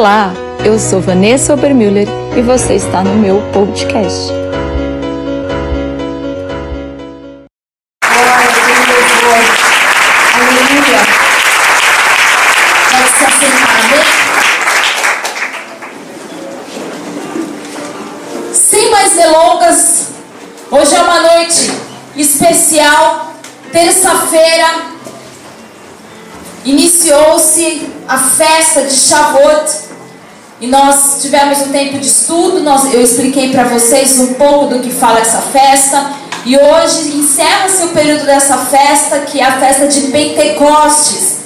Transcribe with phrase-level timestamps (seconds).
[0.00, 0.32] Olá,
[0.64, 4.32] eu sou Vanessa Obermüller e você está no meu podcast.
[18.54, 20.06] Sem mais delongas,
[20.70, 21.72] hoje é uma noite
[22.16, 23.34] especial,
[23.70, 24.66] terça-feira,
[26.64, 29.89] iniciou-se a festa de Shavuot
[30.60, 34.80] e nós tivemos um tempo de estudo, nós, eu expliquei para vocês um pouco do
[34.80, 36.12] que fala essa festa
[36.44, 41.38] e hoje encerra-se o período dessa festa que é a festa de Pentecostes.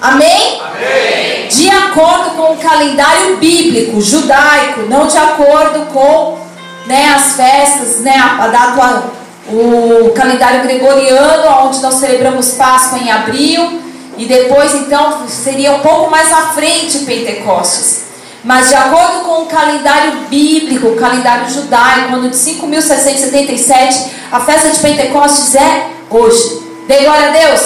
[0.00, 0.60] Amém?
[0.60, 1.48] Amém.
[1.48, 6.38] De acordo com o calendário bíblico, judaico, não de acordo com
[6.86, 9.04] né, as festas, né, a, data,
[9.48, 13.80] o calendário gregoriano, onde nós celebramos Páscoa em abril
[14.16, 18.01] e depois, então, seria um pouco mais à frente Pentecostes.
[18.44, 24.70] Mas de acordo com o calendário bíblico, o calendário judaico, ano de 5.777, a festa
[24.70, 26.60] de Pentecostes é hoje.
[26.88, 27.60] Dê glória a Deus.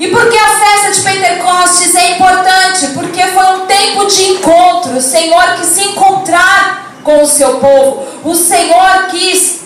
[0.00, 2.86] E por que a festa de Pentecostes é importante?
[2.94, 4.96] Porque foi um tempo de encontro.
[4.96, 8.06] O Senhor quis se encontrar com o seu povo.
[8.24, 9.60] O Senhor quis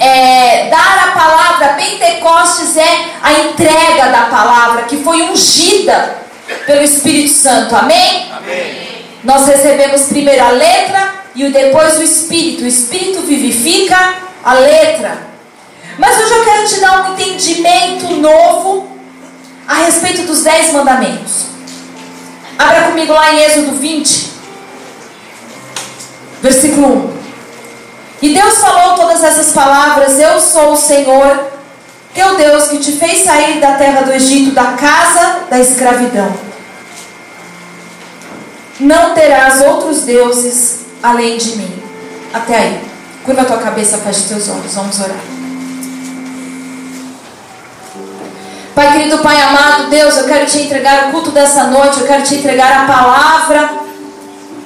[0.00, 6.22] é, dar a palavra, Pentecostes é a entrega da palavra que foi ungida
[6.66, 8.30] pelo Espírito Santo, amém?
[8.36, 9.04] Amém.
[9.24, 12.64] Nós recebemos primeiro a letra e depois o Espírito.
[12.64, 15.32] O Espírito vivifica a letra.
[15.98, 18.96] Mas hoje eu quero te dar um entendimento novo
[19.66, 21.46] a respeito dos dez mandamentos.
[22.58, 24.32] Abra comigo lá em Êxodo 20,
[26.40, 27.22] versículo 1.
[28.22, 31.51] E Deus falou todas essas palavras: Eu sou o Senhor,
[32.14, 36.32] teu Deus, que te fez sair da terra do Egito, da casa da escravidão.
[38.80, 41.82] Não terás outros deuses além de mim.
[42.32, 42.80] Até aí.
[43.24, 44.74] Curva a tua cabeça, feche teus olhos.
[44.74, 45.16] Vamos orar.
[48.74, 52.22] Pai querido, Pai amado, Deus, eu quero te entregar o culto dessa noite, eu quero
[52.22, 53.70] te entregar a palavra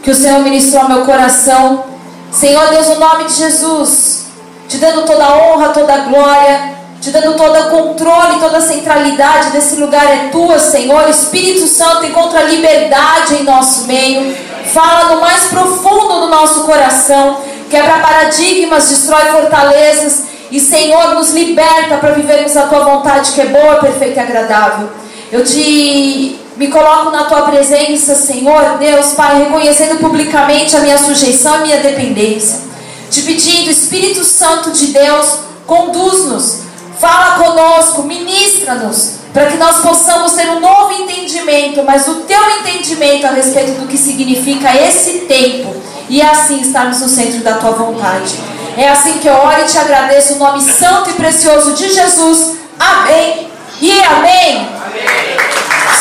[0.00, 1.84] que o Senhor ministrou ao meu coração.
[2.30, 4.26] Senhor Deus, no nome de Jesus,
[4.68, 6.75] te dando toda a honra, toda a glória,
[7.06, 11.08] te dando todo o controle, toda a centralidade desse lugar é tua, Senhor.
[11.08, 14.34] Espírito Santo, encontra liberdade em nosso meio.
[14.74, 17.42] Fala no mais profundo do nosso coração.
[17.70, 20.24] Quebra paradigmas, destrói fortalezas.
[20.50, 24.88] E, Senhor, nos liberta para vivermos a tua vontade que é boa, perfeita e agradável.
[25.30, 31.52] Eu te me coloco na tua presença, Senhor, Deus, Pai, reconhecendo publicamente a minha sujeição
[31.52, 32.62] e a minha dependência.
[33.10, 36.65] Te pedindo, Espírito Santo de Deus, conduz-nos
[36.98, 43.26] Fala conosco, ministra-nos, para que nós possamos ter um novo entendimento, mas o teu entendimento
[43.26, 45.76] a respeito do que significa esse tempo,
[46.08, 48.34] e assim estarmos no centro da tua vontade.
[48.78, 52.56] É assim que eu oro e te agradeço o nome santo e precioso de Jesus.
[52.78, 53.50] Amém.
[53.80, 54.68] E amém.
[54.86, 55.36] Amém.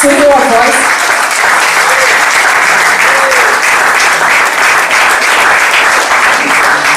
[0.02, 0.76] Subiu a voz.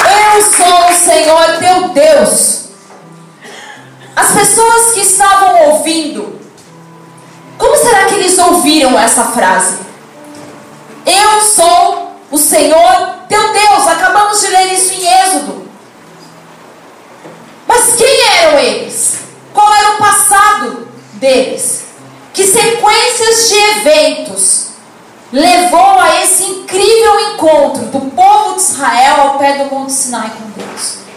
[0.05, 2.58] Eu sou o Senhor teu Deus.
[4.19, 6.37] As pessoas que estavam ouvindo,
[7.57, 9.77] como será que eles ouviram essa frase?
[11.05, 13.87] Eu sou o Senhor teu Deus.
[13.87, 15.69] Acabamos de ler isso em Êxodo.
[17.65, 19.19] Mas quem eram eles?
[19.53, 21.85] Qual era o passado deles?
[22.33, 24.67] Que sequências de eventos
[25.31, 30.61] levou a esse incrível encontro do povo de Israel ao pé do Monte Sinai com
[30.61, 31.08] Deus?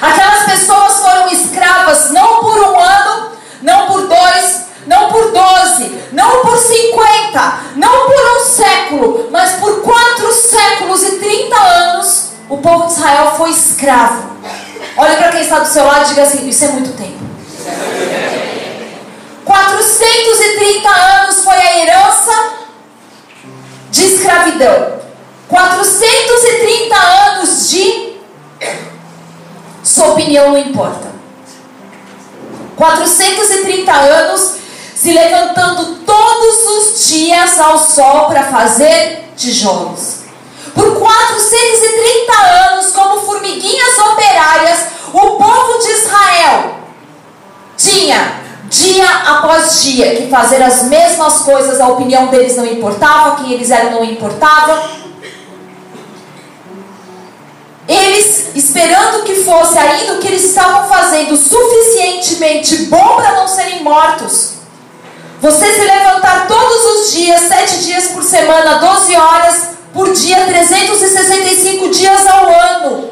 [0.00, 6.40] Aquelas pessoas foram escravas não por um ano, não por dois, não por doze, não
[6.42, 12.86] por cinquenta, não por um século, mas por quatro séculos e trinta anos, o povo
[12.86, 14.30] de Israel foi escravo.
[14.96, 17.20] Olhe para quem está do seu lado e diga assim: Isso é muito tempo.
[19.44, 22.52] 430 anos foi a herança
[23.90, 25.00] de escravidão.
[25.48, 28.10] 430 anos de
[29.90, 31.10] sua opinião não importa.
[32.76, 34.52] 430 anos
[34.94, 40.20] se levantando todos os dias ao sol para fazer tijolos.
[40.74, 42.32] Por 430
[42.70, 44.78] anos, como formiguinhas operárias,
[45.12, 46.74] o povo de Israel
[47.76, 53.52] tinha dia após dia que fazer as mesmas coisas, a opinião deles não importava, quem
[53.52, 54.99] eles eram não importava.
[57.90, 63.82] Eles, esperando que fosse ainda o que eles estavam fazendo suficientemente bom para não serem
[63.82, 64.52] mortos.
[65.40, 71.88] Você se levantar todos os dias sete dias por semana, 12 horas por dia, 365
[71.88, 73.10] dias ao ano.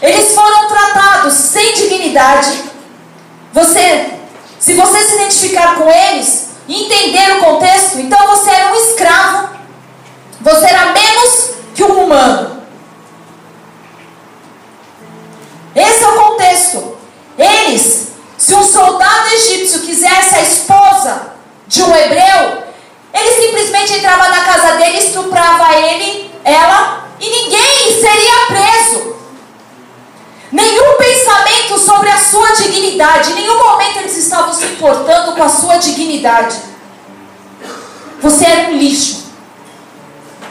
[0.00, 2.64] Eles foram tratados sem dignidade.
[3.52, 4.10] Você,
[4.58, 9.50] se você se identificar com eles e entender o contexto, então você era um escravo.
[10.40, 12.59] Você era menos que um humano.
[36.20, 36.56] Dignidade.
[38.22, 39.24] Você era um lixo.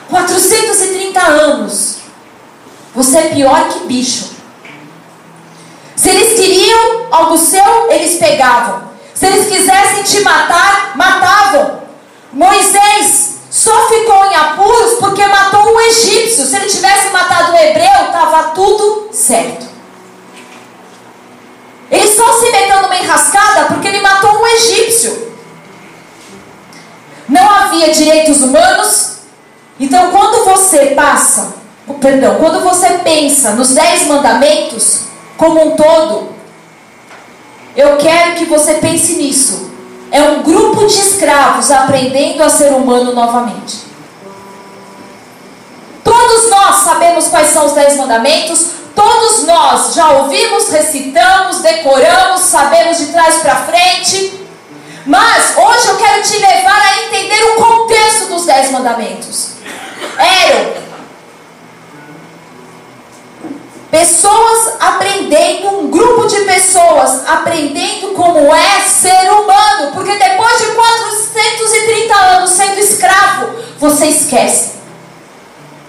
[0.10, 1.98] 430 anos.
[2.96, 4.32] Você é pior que bicho.
[5.96, 8.90] Se eles queriam algo seu, eles pegavam.
[9.14, 11.84] Se eles quisessem te matar, matavam.
[12.34, 16.46] Moisés só ficou em apuros porque matou um egípcio.
[16.46, 19.68] Se ele tivesse matado um hebreu, estava tudo certo.
[21.92, 25.29] Ele só se meteu numa enrascada porque ele matou um egípcio.
[27.30, 29.20] Não havia direitos humanos.
[29.80, 31.54] Então, quando você passa,
[32.02, 35.02] perdão, quando você pensa nos dez mandamentos
[35.38, 36.30] como um todo,
[37.76, 39.70] eu quero que você pense nisso.
[40.12, 43.88] É um grupo de escravos aprendendo a ser humano novamente.
[46.04, 52.98] Todos nós sabemos quais são os dez mandamentos, Todos nós já ouvimos, recitamos, decoramos, sabemos
[52.98, 54.49] de trás para frente.
[55.10, 59.54] Mas hoje eu quero te levar a entender o contexto dos Dez Mandamentos.
[60.20, 60.74] Eram
[63.90, 69.94] pessoas aprendendo, um grupo de pessoas aprendendo como é ser humano.
[69.96, 74.74] Porque depois de 430 anos sendo escravo, você esquece.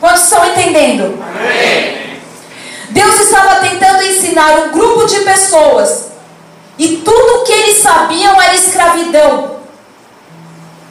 [0.00, 1.22] Quantos estão entendendo?
[1.22, 2.22] Amém.
[2.88, 6.09] Deus estava tentando ensinar um grupo de pessoas
[6.80, 9.56] e tudo que eles sabiam era escravidão.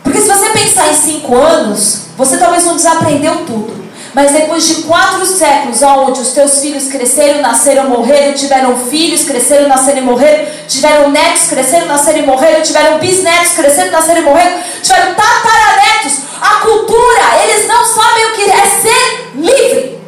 [0.04, 3.90] Porque se você pensar em cinco anos, você talvez não desaprendeu tudo.
[4.14, 9.68] Mas depois de quatro séculos, onde os teus filhos cresceram, nasceram, morreram, tiveram filhos, cresceram,
[9.68, 14.60] nasceram e morreram, tiveram netos, cresceram, nasceram e morreram, tiveram bisnetos, cresceram, nasceram e morreram,
[14.84, 20.00] tiveram tataranetos, a cultura, eles não sabem o que é ser livre.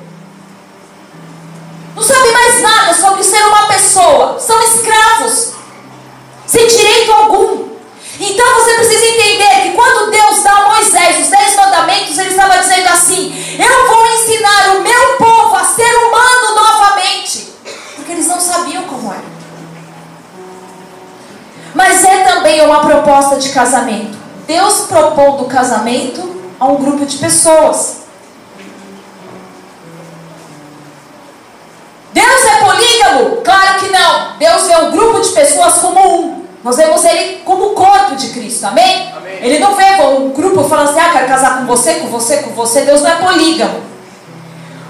[1.96, 4.40] Não sabe mais nada sobre ser uma pessoa.
[4.40, 5.61] São escravos.
[6.52, 7.70] Sem direito algum.
[8.20, 12.58] Então você precisa entender que quando Deus dá a Moisés os dez mandamentos, ele estava
[12.58, 17.54] dizendo assim: Eu vou ensinar o meu povo a ser humano novamente.
[17.96, 19.24] Porque eles não sabiam como era.
[21.74, 24.18] Mas é também uma proposta de casamento.
[24.46, 28.02] Deus propondo o casamento a um grupo de pessoas.
[32.12, 33.38] Deus é polígamo?
[33.38, 34.38] Claro que não.
[34.38, 36.41] Deus vê um grupo de pessoas como um.
[36.64, 39.12] Nós vemos ele como o corpo de Cristo, amém?
[39.18, 39.40] amém?
[39.42, 42.52] Ele não vê um grupo falando assim, ah, quero casar com você, com você, com
[42.52, 42.82] você.
[42.82, 43.82] Deus não é polígamo.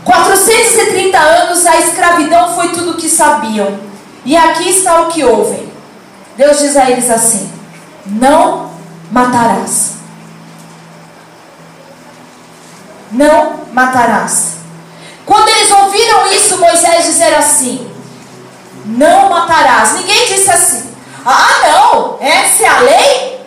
[0.04, 3.80] 430 anos a escravidão foi tudo o que sabiam.
[4.26, 5.72] E aqui está o que ouvem.
[6.36, 7.52] Deus diz a eles assim:
[8.06, 8.72] Não
[9.12, 9.94] matarás.
[13.12, 14.58] Não matarás.
[15.25, 17.90] Quando eles ouviram isso, Moisés dizer assim:
[18.86, 19.94] Não matarás.
[19.94, 20.90] Ninguém disse assim:
[21.25, 23.42] Ah, não, essa é a lei?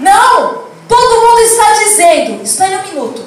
[0.00, 3.22] Não, todo mundo está dizendo, espere um minuto.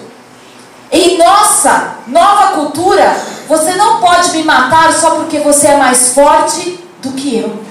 [0.92, 3.16] Em nossa nova cultura,
[3.48, 7.67] você não pode me matar só porque você é mais forte do que eu.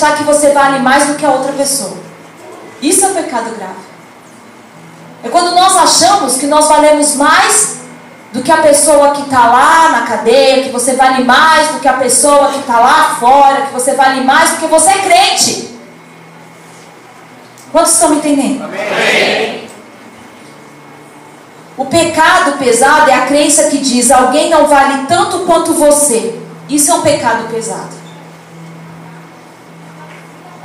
[0.00, 1.98] Acreditar que você vale mais do que a outra pessoa.
[2.80, 3.90] Isso é um pecado grave.
[5.22, 7.80] É quando nós achamos que nós valemos mais
[8.32, 11.88] do que a pessoa que está lá na cadeia, que você vale mais do que
[11.88, 15.78] a pessoa que está lá fora, que você vale mais do que você é crente.
[17.70, 18.64] Quantos estão me entendendo?
[18.64, 19.68] Amém.
[21.76, 26.38] O pecado pesado é a crença que diz alguém não vale tanto quanto você.
[26.68, 27.99] Isso é um pecado pesado.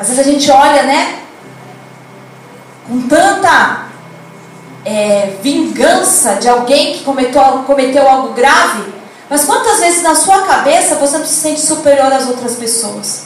[0.06, 1.20] Às vezes a gente olha, né?
[2.88, 3.86] Com tanta
[4.86, 8.84] é, vingança de alguém que cometeu, cometeu algo grave,
[9.28, 13.24] mas quantas vezes na sua cabeça você não se sente superior às outras pessoas?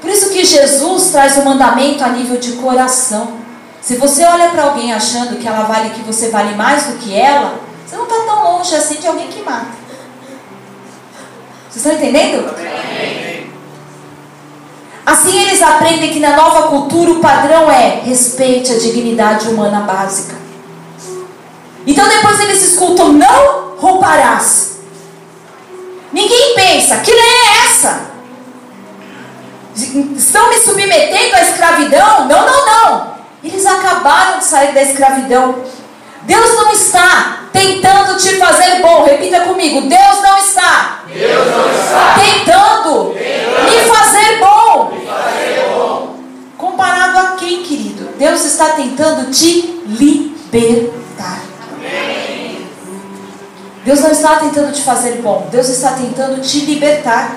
[0.00, 3.34] Por isso que Jesus traz o mandamento a nível de coração.
[3.82, 7.14] Se você olha para alguém achando que ela vale, que você vale mais do que
[7.14, 9.66] ela, você não está tão longe assim de alguém que mata.
[11.68, 13.45] Vocês estão entendendo?
[15.06, 20.34] Assim eles aprendem que na nova cultura o padrão é respeite a dignidade humana básica.
[21.86, 24.78] Então depois eles escutam, não roubarás.
[26.12, 28.00] Ninguém pensa, que lei é essa?
[30.16, 32.26] Estão me submetendo à escravidão?
[32.26, 33.16] Não, não, não.
[33.44, 35.62] Eles acabaram de sair da escravidão.
[36.26, 39.04] Deus não está tentando te fazer bom.
[39.04, 39.82] Repita comigo.
[39.82, 44.90] Deus não está, Deus não está tentando, tentando me fazer bom.
[44.90, 46.16] me fazer bom.
[46.58, 48.10] Comparado a quem, querido?
[48.18, 51.46] Deus está tentando te libertar.
[53.86, 57.36] Deus não está tentando te fazer bom, Deus está tentando te libertar.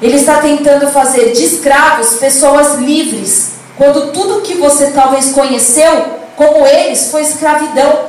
[0.00, 6.66] Ele está tentando fazer de escravos pessoas livres, quando tudo que você talvez conheceu, como
[6.66, 8.06] eles, foi escravidão.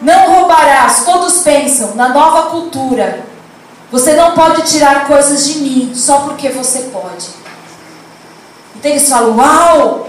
[0.00, 3.24] Não roubarás, todos pensam, na nova cultura.
[3.90, 7.28] Você não pode tirar coisas de mim só porque você pode.
[8.74, 10.08] Então eles falam: Uau!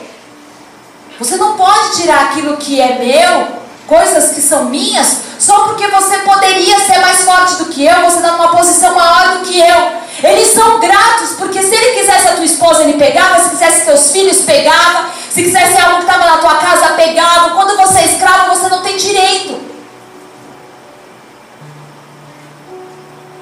[1.19, 6.19] Você não pode tirar aquilo que é meu, coisas que são minhas, só porque você
[6.19, 10.03] poderia ser mais forte do que eu, você está numa posição maior do que eu.
[10.23, 14.11] Eles são gratos, porque se ele quisesse a tua esposa, ele pegava, se quisesse teus
[14.11, 17.55] filhos, pegava, se quisesse algo que estava na tua casa, pegava.
[17.55, 19.59] Quando você é escravo, você não tem direito.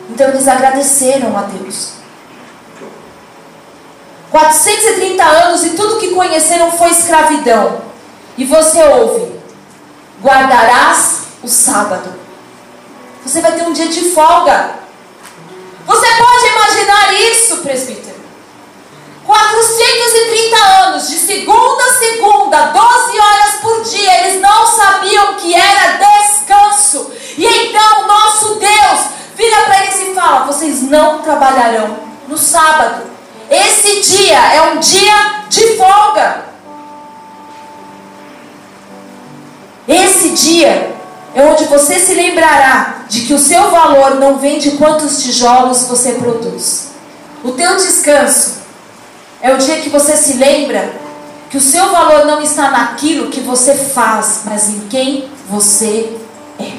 [0.10, 1.93] Então eles agradeceram a Deus.
[4.31, 7.81] 430 anos e tudo que conheceram foi escravidão.
[8.38, 9.40] E você ouve:
[10.22, 12.13] guardarás o sábado.
[13.25, 14.75] Você vai ter um dia de folga.
[15.86, 18.22] Você pode imaginar isso, presbítero?
[19.25, 25.98] 430 anos, de segunda a segunda, 12 horas por dia, eles não sabiam que era
[25.98, 27.12] descanso.
[27.38, 29.00] E então nosso Deus
[29.36, 31.98] vira para eles e fala: vocês não trabalharão
[32.28, 33.04] no sábado.
[33.50, 36.50] Esse dia é um dia de folga.
[39.91, 40.95] Esse dia
[41.36, 45.83] é onde você se lembrará de que o seu valor não vem de quantos tijolos
[45.83, 46.91] você produz.
[47.43, 48.62] O teu descanso
[49.41, 50.93] é o dia que você se lembra
[51.50, 56.15] que o seu valor não está naquilo que você faz, mas em quem você
[56.57, 56.71] é.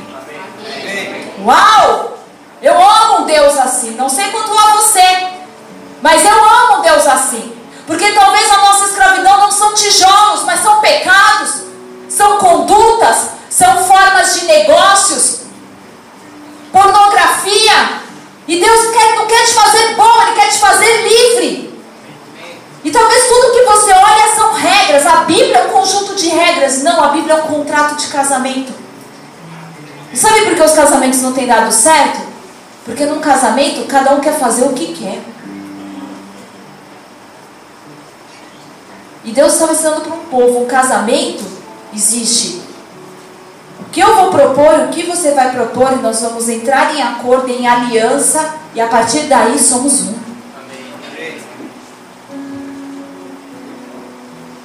[1.45, 2.17] Uau!
[2.63, 3.91] Eu amo Deus assim.
[3.91, 5.29] Não sei quanto a você.
[6.01, 7.53] Mas eu amo Deus assim.
[7.87, 11.63] Porque talvez a nossa escravidão não são tijolos, mas são pecados,
[12.17, 15.41] são condutas, são formas de negócios,
[16.71, 18.03] pornografia.
[18.47, 21.83] E Deus quer, não quer te fazer bom, Ele quer te fazer livre.
[22.85, 25.07] E talvez tudo que você olha são regras.
[25.07, 26.83] A Bíblia é um conjunto de regras.
[26.83, 28.73] Não, a Bíblia é um contrato de casamento.
[30.13, 32.21] E sabe por que os casamentos não têm dado certo?
[32.85, 35.23] Porque num casamento cada um quer fazer o que quer.
[39.25, 41.62] E Deus estava ensinando para um povo: um casamento
[41.95, 42.63] existe.
[43.81, 47.03] O que eu vou propor, o que você vai propor, e nós vamos entrar em
[47.03, 50.15] acordo, em aliança, e a partir daí somos um.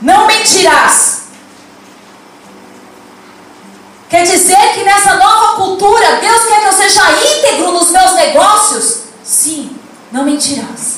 [0.02, 1.18] Não mentirás.
[4.10, 9.00] Quer dizer que nessa nova cultura, Deus quer que eu seja íntegro nos meus negócios?
[9.24, 9.76] Sim,
[10.12, 10.97] não mentirás.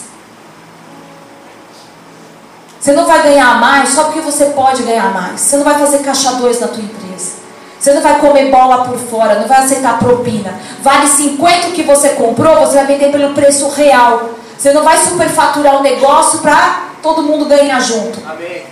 [2.80, 5.42] Você não vai ganhar mais só porque você pode ganhar mais.
[5.42, 7.40] Você não vai fazer caixa dois na tua empresa.
[7.80, 10.60] Você não vai comer bola por fora, não vai aceitar propina.
[10.82, 14.32] Vale 50 o que você comprou, você vai vender pelo preço real.
[14.58, 18.20] Você não vai superfaturar o negócio para todo mundo ganhar junto.
[18.30, 18.64] Amém.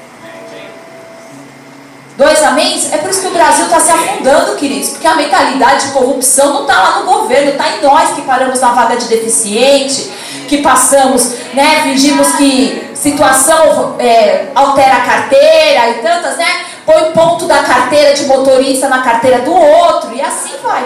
[2.18, 2.82] Dois amém?
[2.92, 4.90] É por isso que o Brasil está se afundando, queridos.
[4.90, 8.60] Porque a mentalidade de corrupção não está lá no governo, está em nós que paramos
[8.60, 10.12] na vaga de deficiente,
[10.48, 11.84] que passamos, né?
[11.84, 16.66] Fingimos que situação é, altera a carteira e tantas, né?
[16.86, 20.84] Põe ponto da carteira de motorista na carteira do outro e assim vai.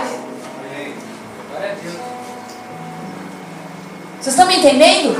[4.20, 5.16] Vocês estão me entendendo?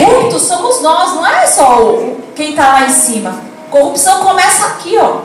[0.00, 3.40] Corruptos somos nós, não é só o, quem está lá em cima.
[3.70, 5.20] Corrupção começa aqui, ó.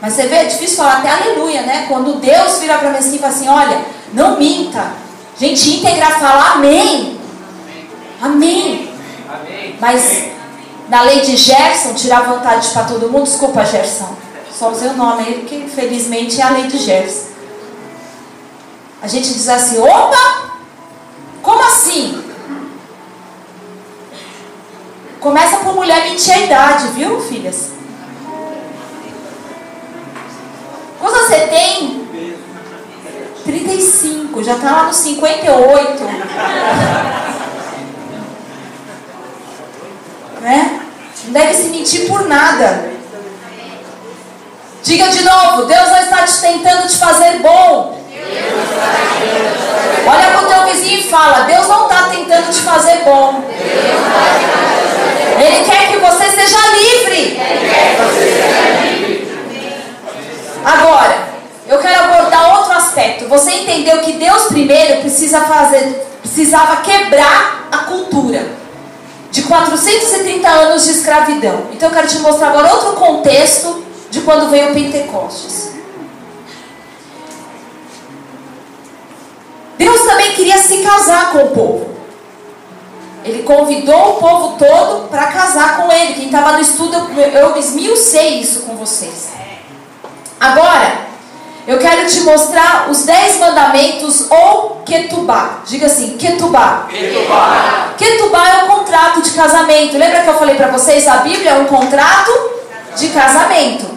[0.00, 1.86] Mas você vê, é difícil falar até aleluia, né?
[1.88, 3.80] Quando Deus vira para mim assim e fala assim: olha,
[4.12, 5.05] não minta.
[5.38, 7.20] Gente íntegra fala amém.
[8.22, 8.90] Amém.
[9.28, 9.76] amém.
[9.78, 10.24] Mas
[10.88, 14.16] na lei de Gerson, tirar vontade para todo mundo, desculpa, Gerson.
[14.50, 17.26] Só usei o nome aí, porque infelizmente é a lei de Gerson.
[19.02, 20.52] A gente diz assim: opa,
[21.42, 22.24] como assim?
[25.20, 27.70] Começa por mulher mentir a idade, viu, filhas?
[30.98, 32.05] Quando você tem
[34.36, 36.04] 35, já está lá nos 58.
[40.40, 40.80] né?
[41.24, 42.90] Não deve se mentir por nada.
[44.82, 48.00] Diga de novo, Deus não está te tentando te fazer bom.
[50.06, 53.42] Olha para o teu vizinho e fala, Deus não está tentando te fazer bom.
[55.40, 57.40] Ele quer que você seja livre.
[60.64, 61.26] Agora,
[61.68, 62.25] eu quero abordar
[62.96, 63.28] aspecto.
[63.28, 68.46] Você entendeu que Deus primeiro precisa fazer, precisava quebrar a cultura
[69.30, 71.66] de 430 anos de escravidão.
[71.72, 75.72] Então eu quero te mostrar agora outro contexto de quando veio o Pentecostes.
[79.76, 81.96] Deus também queria se casar com o povo.
[83.22, 86.14] Ele convidou o povo todo para casar com ele.
[86.14, 89.30] Quem estava no estudo, eu, esmiucei isso com vocês.
[90.40, 91.05] Agora,
[91.66, 95.62] eu quero te mostrar os dez mandamentos ou ketubá.
[95.66, 96.86] Diga assim, ketubá.
[96.88, 97.94] Ketubá.
[97.98, 99.98] Ketubá é um contrato de casamento.
[99.98, 101.08] Lembra que eu falei para vocês?
[101.08, 102.30] A Bíblia é um contrato
[102.96, 103.96] de casamento.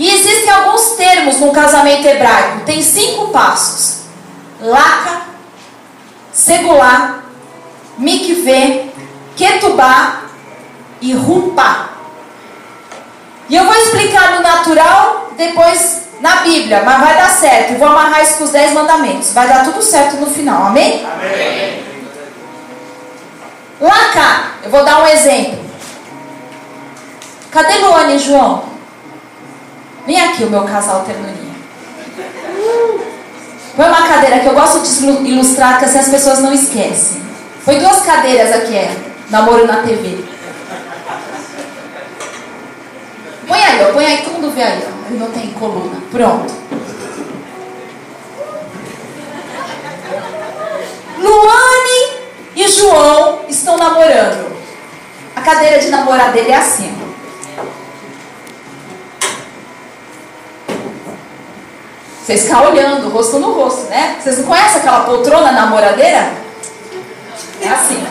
[0.00, 2.64] E existem alguns termos no casamento hebraico.
[2.64, 4.00] Tem cinco passos:
[4.60, 5.22] laca,
[6.32, 7.20] segulá,
[7.96, 8.86] mikvê,
[9.36, 10.22] ketubá
[11.00, 11.90] e rupá.
[13.48, 17.72] E eu vou explicar no natural, depois na Bíblia, mas vai dar certo.
[17.72, 19.32] Eu vou amarrar isso com os dez mandamentos.
[19.32, 21.04] Vai dar tudo certo no final, amém?
[21.04, 21.82] Amém.
[23.80, 25.58] Lá cá, eu vou dar um exemplo.
[27.50, 28.64] Cadê Luane e João?
[30.06, 31.54] Vem aqui o meu casal ternurinha.
[33.74, 37.22] Põe uma cadeira que eu gosto de ilustrar, que assim as pessoas não esquecem.
[37.64, 38.94] Foi duas cadeiras aqui, é.
[39.30, 40.22] Namoro na TV.
[43.50, 45.08] Põe aí, ó, põe aí, mundo vê aí, ó.
[45.08, 46.00] Ele não tem coluna.
[46.12, 46.54] Pronto.
[51.18, 52.20] Luane
[52.54, 54.56] e João estão namorando.
[55.34, 56.96] A cadeira de namorar dele é assim.
[62.24, 64.16] Vocês ficam olhando, rosto no rosto, né?
[64.22, 66.34] Vocês não conhecem aquela poltrona namoradeira?
[67.60, 68.06] É assim.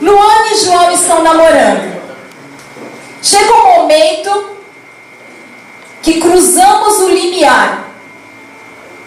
[0.00, 1.98] Luane e João estão namorando.
[3.22, 4.50] Chega um momento
[6.02, 7.84] que cruzamos o limiar.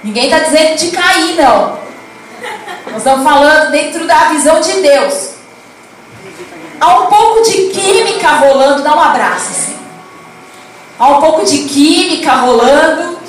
[0.04, 1.80] Ninguém está dizendo de cair, não.
[2.88, 5.32] Nós estamos falando dentro da visão de Deus.
[6.80, 9.77] Há um pouco de química rolando, dá um abraço assim.
[10.99, 13.19] Há um pouco de química rolando.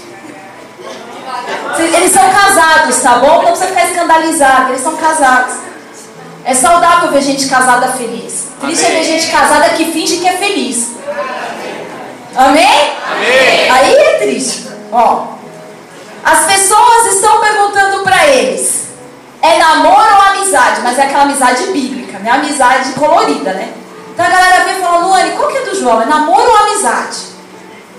[1.79, 3.43] Eles são casados, tá bom?
[3.43, 5.55] Não precisa ficar escandalizado, eles são casados.
[6.45, 8.49] É saudável ver gente casada feliz.
[8.61, 8.97] Triste Amém.
[8.97, 10.93] é ver gente casada que finge que é feliz.
[12.35, 12.93] Amém?
[13.11, 13.71] Amém?
[13.71, 14.69] Aí é triste.
[14.91, 15.27] Ó,
[16.25, 18.89] as pessoas estão perguntando para eles:
[19.41, 20.81] é namoro ou amizade?
[20.83, 22.31] Mas é aquela amizade bíblica, né?
[22.31, 23.73] Amizade colorida, né?
[24.13, 26.03] Então a galera vem falando: Luane, qual que é do João?
[26.03, 27.33] É namoro ou amizade?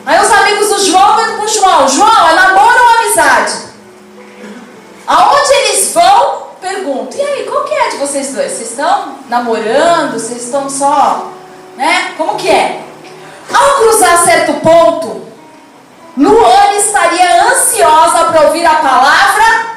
[0.05, 3.53] Aí os amigos do João vão com o João: João, é namoro ou amizade?
[5.05, 8.53] Aonde eles vão, pergunto, e aí, qual que é de vocês dois?
[8.53, 10.13] Vocês estão namorando?
[10.13, 11.29] Vocês estão só,
[11.75, 12.13] né?
[12.17, 12.81] Como que é?
[13.53, 15.21] Ao cruzar certo ponto,
[16.17, 19.72] Luane estaria ansiosa para ouvir a palavra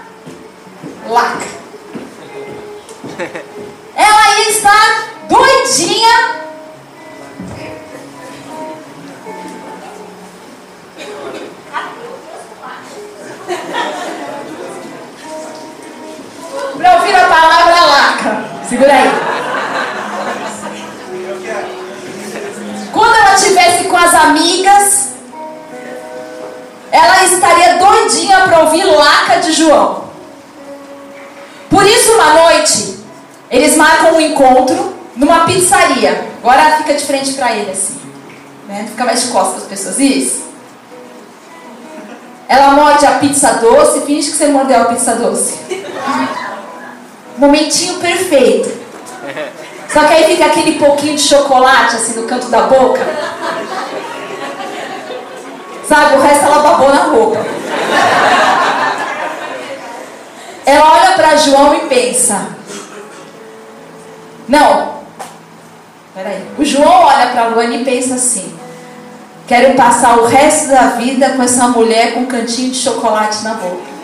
[37.57, 38.01] ele assim.
[38.69, 38.87] Né?
[38.91, 39.99] Fica mais de costas as pessoas.
[39.99, 40.47] Isso.
[42.49, 45.59] Ela morde a pizza doce, finge que você mordeu a pizza doce.
[47.37, 48.87] Momentinho perfeito.
[49.89, 53.05] Só que aí fica aquele pouquinho de chocolate assim no canto da boca.
[55.89, 57.47] Sabe, o resto ela babou na roupa.
[60.67, 62.49] Ela olha para João e pensa:
[64.49, 64.96] Não,
[66.17, 66.43] peraí.
[66.59, 68.59] O João olha para Luana e pensa assim:
[69.47, 73.55] Quero passar o resto da vida com essa mulher com um cantinho de chocolate na
[73.55, 73.97] boca.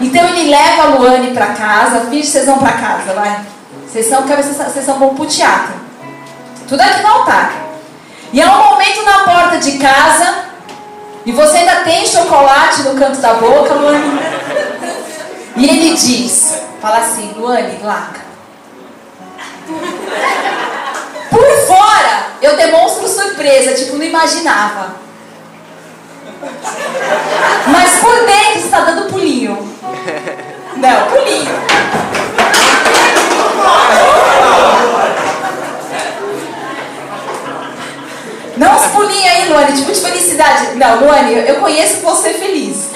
[0.00, 3.40] Então ele leva a Luane para casa, finge vocês vão para casa, vai.
[3.86, 5.74] Vocês são, vocês, são bom pro teatro.
[6.66, 7.52] Tudo aqui no altar.
[8.32, 10.44] E há um momento na porta de casa,
[11.26, 14.20] e você ainda tem chocolate no canto da boca, Luane.
[15.56, 18.29] E ele diz, fala assim, Luane, laca.
[21.30, 24.96] Por fora, eu demonstro surpresa, tipo, não imaginava.
[27.66, 29.56] Mas por dentro está dando pulinho.
[30.76, 31.54] Não, pulinho.
[38.56, 40.76] Não os pulinhos aí, Luane, tipo de felicidade.
[40.76, 42.90] Não, Luane, eu conheço você feliz.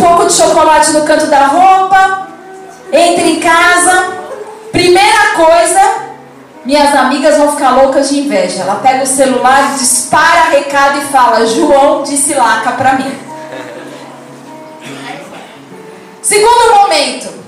[0.00, 2.28] Pouco de chocolate no canto da roupa.
[2.92, 4.18] Entra em casa.
[4.72, 5.80] Primeira coisa,
[6.64, 8.62] minhas amigas vão ficar loucas de inveja.
[8.62, 13.12] Ela pega o celular, dispara recado e fala: João disse laca pra mim.
[16.22, 17.40] Segundo momento.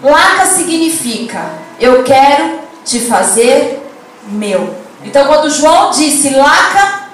[0.00, 1.44] Laca significa
[1.80, 3.84] eu quero te fazer
[4.28, 4.74] meu.
[5.04, 7.08] Então quando João disse laca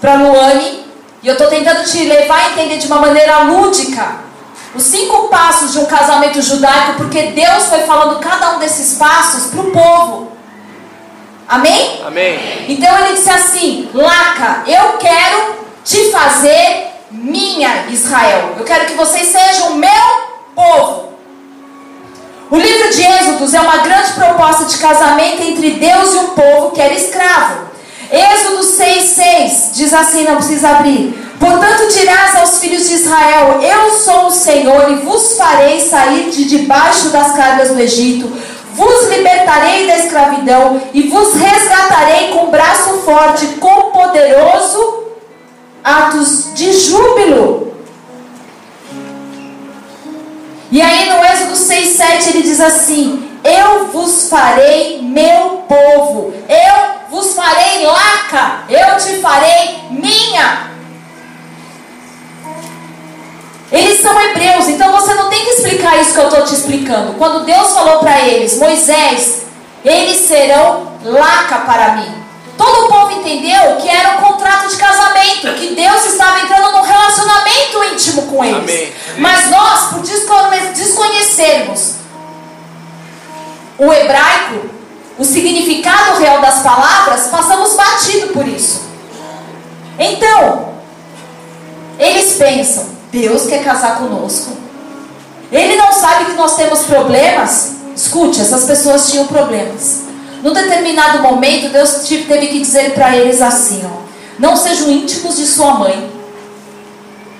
[0.00, 0.87] para Luane,
[1.22, 4.28] e eu estou tentando te levar a entender de uma maneira lúdica
[4.74, 9.50] os cinco passos de um casamento judaico, porque Deus foi falando cada um desses passos
[9.50, 10.32] para o povo.
[11.48, 12.02] Amém?
[12.06, 12.66] Amém.
[12.68, 18.54] Então ele disse assim: Laca, eu quero te fazer minha Israel.
[18.58, 19.90] Eu quero que vocês sejam meu
[20.54, 21.14] povo.
[22.50, 26.70] O livro de Êxodos é uma grande proposta de casamento entre Deus e o povo
[26.72, 27.67] que era escravo.
[28.10, 31.28] Êxodo 6,6 diz assim: não precisa abrir.
[31.38, 36.44] Portanto, dirás aos filhos de Israel: Eu sou o Senhor e vos farei sair de
[36.46, 38.30] debaixo das cargas do Egito,
[38.72, 45.04] vos libertarei da escravidão e vos resgatarei com braço forte, com poderoso
[45.84, 47.74] atos de júbilo.
[50.70, 57.34] E aí no Êxodo 6,7 ele diz assim: Eu vos farei meu povo, eu vos
[57.34, 60.68] farei laca, eu te farei minha.
[63.70, 67.14] Eles são hebreus, então você não tem que explicar isso que eu estou te explicando.
[67.14, 69.42] Quando Deus falou para eles, Moisés,
[69.84, 72.14] eles serão laca para mim.
[72.56, 76.82] Todo o povo entendeu que era um contrato de casamento, que Deus estava entrando num
[76.82, 78.58] relacionamento íntimo com eles.
[78.58, 78.92] Amém.
[79.18, 81.94] Mas nós, por desconhecermos
[83.78, 84.77] o hebraico,
[85.18, 88.82] o significado real das palavras, passamos batido por isso.
[89.98, 90.68] Então,
[91.98, 94.56] eles pensam, Deus quer casar conosco.
[95.50, 97.72] Ele não sabe que nós temos problemas?
[97.96, 100.02] Escute, essas pessoas tinham problemas.
[100.42, 104.02] Num determinado momento, Deus teve que dizer para eles assim: ó,
[104.38, 106.12] não sejam íntimos de sua mãe.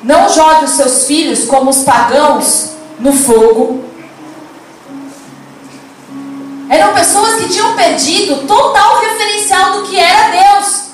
[0.03, 3.85] Não jogue os seus filhos como os pagãos no fogo.
[6.69, 10.89] Eram pessoas que tinham perdido total referencial do que era Deus.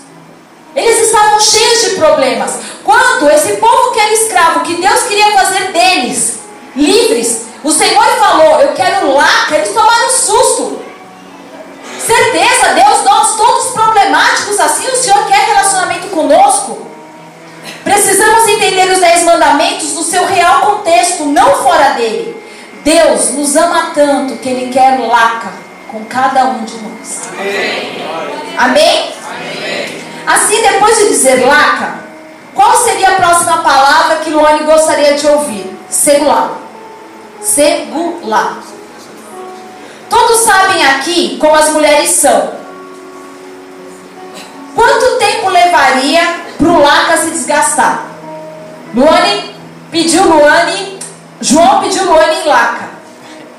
[0.75, 2.59] Eles estavam cheios de problemas.
[2.85, 6.39] Quando esse povo que era escravo, que Deus queria fazer deles
[6.77, 9.15] livres, o Senhor falou: Eu quero
[9.49, 10.85] que eles tomaram susto.
[11.99, 16.87] Certeza, Deus, nós todos problemáticos assim, o Senhor quer relacionamento conosco.
[17.83, 22.37] Precisamos entender os dez mandamentos no seu real contexto, não fora dele.
[22.85, 25.64] Deus nos ama tanto que Ele quer laca
[25.95, 27.29] com cada um de nós.
[27.39, 28.03] Amém.
[28.59, 29.15] Amém?
[29.31, 30.05] Amém.
[30.27, 31.99] Assim, depois de dizer laca,
[32.53, 35.79] qual seria a próxima palavra que Luane gostaria de ouvir?
[35.89, 36.59] Segular.
[37.41, 38.59] Segular.
[40.11, 42.55] Todos sabem aqui como as mulheres são.
[44.75, 48.07] Quanto tempo levaria pro Laca se desgastar.
[48.93, 49.55] Luane
[49.93, 50.99] pediu Luane,
[51.41, 52.95] João pediu Luane em Laca.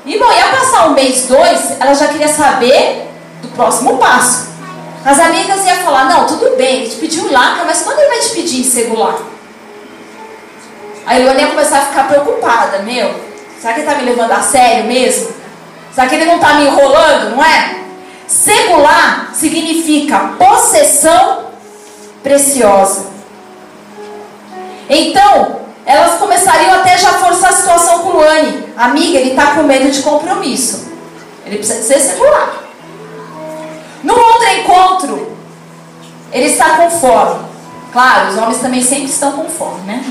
[0.04, 0.45] E bom, ia
[0.76, 3.08] passar um mês, dois, ela já queria saber
[3.40, 4.48] do próximo passo.
[5.04, 8.18] As amigas iam falar, não, tudo bem, ele te pediu Laca, mas quando ele vai
[8.18, 9.18] te pedir em segular?
[11.06, 13.14] Aí Luane ia começar a ficar preocupada, meu,
[13.60, 15.30] será que ele está me levando a sério mesmo?
[15.94, 17.76] Será que ele não está me enrolando, não é?
[18.26, 21.46] Segular significa possessão
[22.22, 23.06] preciosa.
[24.90, 28.74] Então, elas começariam até já forçar a situação com Luane.
[28.76, 30.88] Amiga, ele está com medo de compromisso.
[31.46, 32.64] Ele precisa ser segurar.
[34.02, 35.36] No outro encontro,
[36.32, 37.46] ele está com fome.
[37.92, 40.04] Claro, os homens também sempre estão com fome, né?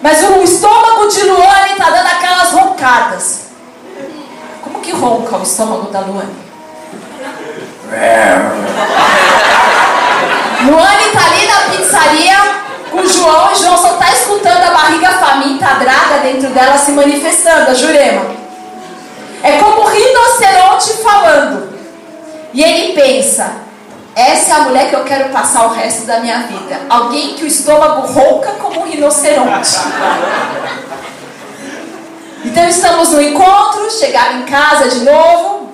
[0.00, 3.40] Mas o estômago de Luane está dando aquelas roncadas.
[4.62, 6.36] Como que ronca o estômago da Luane?
[10.64, 12.61] Luane está ali na pizzaria
[12.94, 16.92] o João e João só está escutando a barriga faminta, a draga dentro dela se
[16.92, 18.26] manifestando, a Jurema.
[19.42, 21.72] É como um rinoceronte falando.
[22.52, 23.62] E ele pensa:
[24.14, 26.80] essa é a mulher que eu quero passar o resto da minha vida.
[26.88, 29.76] Alguém que o estômago rouca como um rinoceronte.
[32.44, 35.70] Então estamos no encontro, chegaram em casa de novo,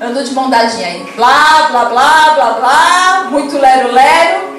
[0.00, 1.12] andou de mão dadinha aí.
[1.16, 4.50] Blá, blá, blá, blá, blá, muito lero-lero.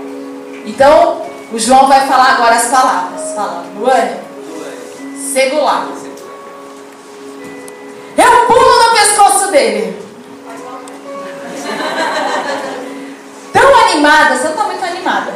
[0.66, 3.34] Então, o João vai falar agora as palavras.
[3.36, 4.18] Fala, Luane,
[5.32, 5.88] segular.
[8.18, 10.02] Eu pulo no pescoço dele.
[13.52, 15.36] Tão animada, você não está muito animada.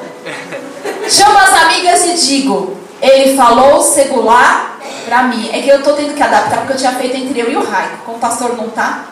[1.10, 5.50] Chama as amigas e digo, ele falou segular para mim.
[5.52, 7.64] É que eu estou tendo que adaptar porque eu tinha feito entre eu e o
[7.64, 7.98] Raico.
[8.06, 9.06] Como o pastor não tá.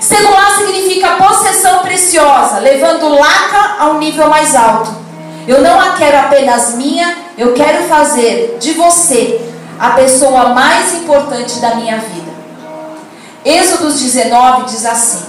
[0.00, 5.03] Segular significa possessão preciosa, levando laca a um nível mais alto.
[5.46, 9.40] Eu não a quero apenas minha, eu quero fazer de você
[9.78, 12.32] a pessoa mais importante da minha vida.
[13.44, 15.22] Êxodos 19 diz assim: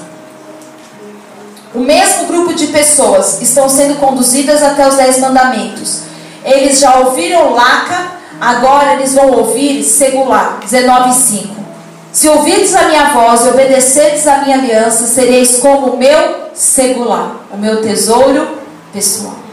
[1.73, 6.03] O mesmo grupo de pessoas estão sendo conduzidas até os Dez Mandamentos.
[6.45, 10.59] Eles já ouviram Laca, agora eles vão ouvir Segular.
[10.61, 11.49] 19,5.
[12.13, 17.45] Se ouvirdes a minha voz e obedecerdes a minha aliança, sereis como o meu Segular,
[17.51, 18.47] o meu tesouro
[18.93, 19.44] pessoal.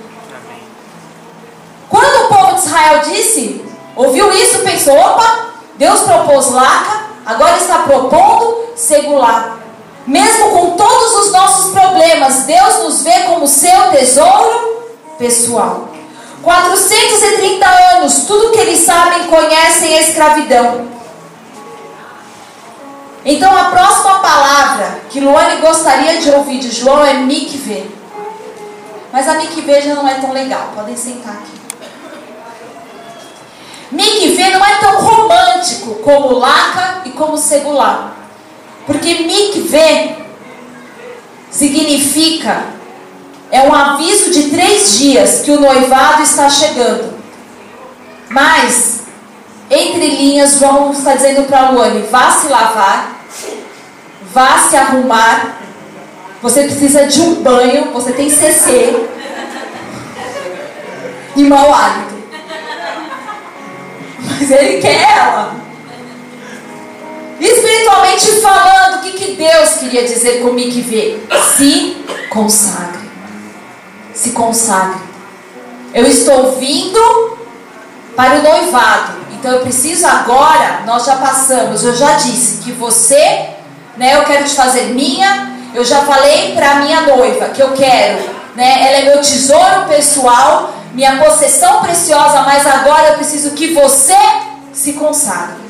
[1.93, 3.63] Quando o povo de Israel disse,
[3.95, 9.59] ouviu isso, pensou: opa, Deus propôs laca, agora está propondo segular.
[10.07, 14.87] Mesmo com todos os nossos problemas, Deus nos vê como seu tesouro
[15.19, 15.89] pessoal.
[16.43, 20.89] 430 anos, tudo que eles sabem, conhecem a escravidão.
[23.23, 27.95] Então a próxima palavra que Luane gostaria de ouvir de João é mikve.
[29.13, 30.71] Mas a mikve já não é tão legal.
[30.75, 31.62] Podem sentar aqui.
[33.93, 38.17] Mikve não é tão romântico como laca e como segular.
[38.87, 40.17] Porque mikve
[41.51, 42.65] significa
[43.51, 47.13] é um aviso de três dias que o noivado está chegando.
[48.31, 49.01] Mas,
[49.71, 53.27] entre linhas, João está dizendo para Luane: vá se lavar,
[54.33, 55.59] vá se arrumar.
[56.41, 59.07] Você precisa de um banho, você tem CC
[61.37, 62.12] e mau hálito
[64.25, 65.57] mas ele quer ela.
[67.41, 71.19] Espiritualmente falando, o que, que Deus queria dizer comigo que vê?
[71.57, 71.97] Se
[72.31, 73.11] consagre.
[74.15, 75.01] Se consagre.
[75.93, 77.37] Eu estou vindo
[78.15, 79.23] para o noivado.
[79.33, 83.49] Então eu preciso agora, nós já passamos, eu já disse que você,
[83.97, 85.51] né, eu quero te fazer minha.
[85.75, 88.23] Eu já falei para minha noiva que eu quero,
[88.55, 94.17] né, ela é meu tesouro pessoal minha possessão preciosa, mas agora eu preciso que você
[94.73, 95.63] se consagre.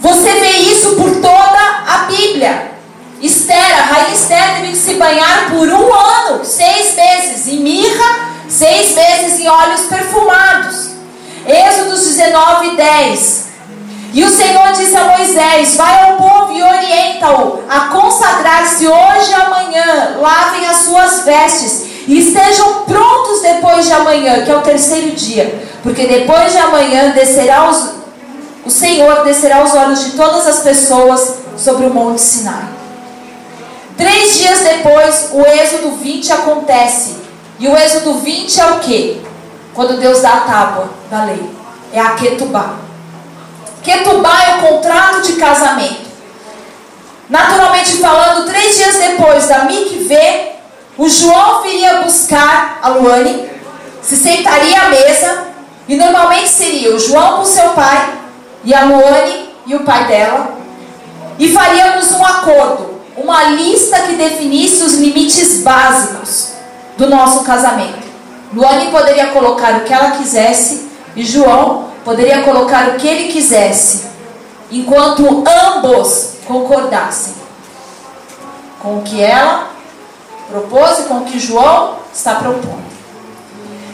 [0.00, 2.72] Você vê isso por toda a Bíblia.
[3.20, 8.30] Esther, a rainha Esther teve que se banhar por um ano, seis meses em mirra,
[8.48, 10.90] seis meses em óleos perfumados.
[11.46, 13.42] Êxodos 19, 10.
[14.14, 19.34] E o Senhor disse a Moisés: Vai ao povo e orienta-o a consagrar-se hoje e
[19.34, 25.12] amanhã, lavem as suas vestes e estejam prontos depois de amanhã, que é o terceiro
[25.12, 27.90] dia, porque depois de amanhã descerá os,
[28.64, 32.68] o Senhor descerá os olhos de todas as pessoas sobre o Monte Sinai.
[33.96, 37.16] Três dias depois, o Êxodo 20 acontece.
[37.58, 39.22] E o Êxodo 20 é o que?
[39.74, 41.50] Quando Deus dá a tábua da lei.
[41.92, 42.76] É a Ketubá.
[43.82, 46.10] Ketubá é o contrato de casamento.
[47.28, 50.51] Naturalmente falando, três dias depois da Mikveh,
[50.96, 53.48] o João viria buscar a Luane,
[54.02, 55.44] se sentaria à mesa,
[55.88, 58.14] e normalmente seria o João com seu pai,
[58.64, 60.56] e a Luane e o pai dela,
[61.38, 66.52] e faríamos um acordo, uma lista que definisse os limites básicos
[66.96, 68.06] do nosso casamento.
[68.54, 74.06] Luane poderia colocar o que ela quisesse e João poderia colocar o que ele quisesse,
[74.70, 77.34] enquanto ambos concordassem
[78.78, 79.71] com o que ela
[80.52, 82.92] propôs e com o que João está propondo.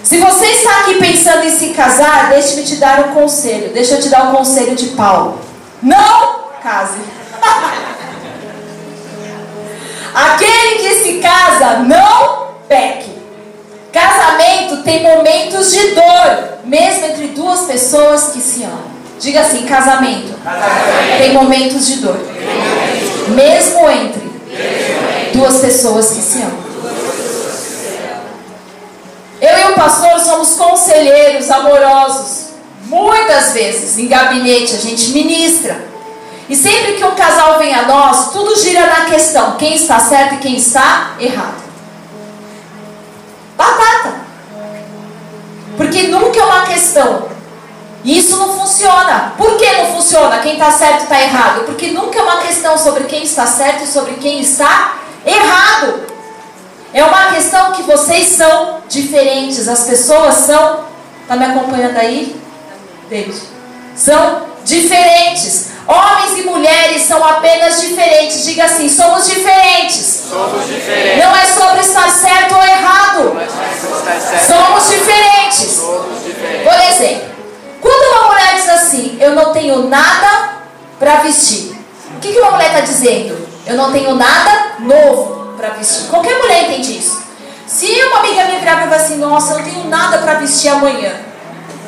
[0.02, 3.72] Se você está aqui pensando em se casar, deixe-me te dar um conselho.
[3.72, 5.38] Deixa eu te dar o um conselho de Paulo.
[5.80, 6.98] Não case.
[10.14, 13.16] Aquele que se casa, não peque.
[13.92, 18.98] Casamento tem momentos de dor, mesmo entre duas pessoas que se amam.
[19.20, 21.18] Diga assim: casamento, casamento.
[21.18, 22.18] tem momentos de dor,
[23.28, 24.28] mesmo entre
[25.38, 26.68] duas pessoas que se amam.
[29.40, 32.48] Eu e o pastor somos conselheiros amorosos.
[32.86, 35.86] Muitas vezes em gabinete a gente ministra.
[36.48, 40.34] E sempre que um casal vem a nós, tudo gira na questão: quem está certo
[40.34, 41.62] e quem está errado.
[43.56, 44.14] Batata.
[45.76, 47.28] Porque nunca é uma questão.
[48.02, 49.34] E isso não funciona.
[49.36, 50.38] Por que não funciona?
[50.38, 51.64] Quem está certo está errado.
[51.66, 55.07] Porque nunca é uma questão sobre quem está certo e sobre quem está errado.
[56.92, 59.68] É uma questão que vocês são diferentes.
[59.68, 60.84] As pessoas são.
[61.22, 62.40] Está me acompanhando aí?
[63.10, 63.40] David.
[63.94, 65.68] São diferentes.
[65.86, 68.44] Homens e mulheres são apenas diferentes.
[68.44, 70.24] Diga assim: somos diferentes.
[70.28, 71.24] Somos diferentes.
[71.24, 73.36] Não é sobre estar certo ou errado.
[74.20, 74.46] certo.
[74.46, 75.70] Somos diferentes.
[75.76, 76.64] Somos diferentes.
[76.64, 77.28] Por exemplo,
[77.80, 80.56] quando uma mulher diz assim: Eu não tenho nada
[80.98, 81.76] para vestir.
[82.16, 83.47] O que, que uma mulher está dizendo?
[83.68, 86.08] Eu não tenho nada novo para vestir.
[86.08, 87.22] Qualquer mulher entende isso.
[87.66, 91.12] Se uma amiga minha virar para assim: Nossa, eu não tenho nada para vestir amanhã.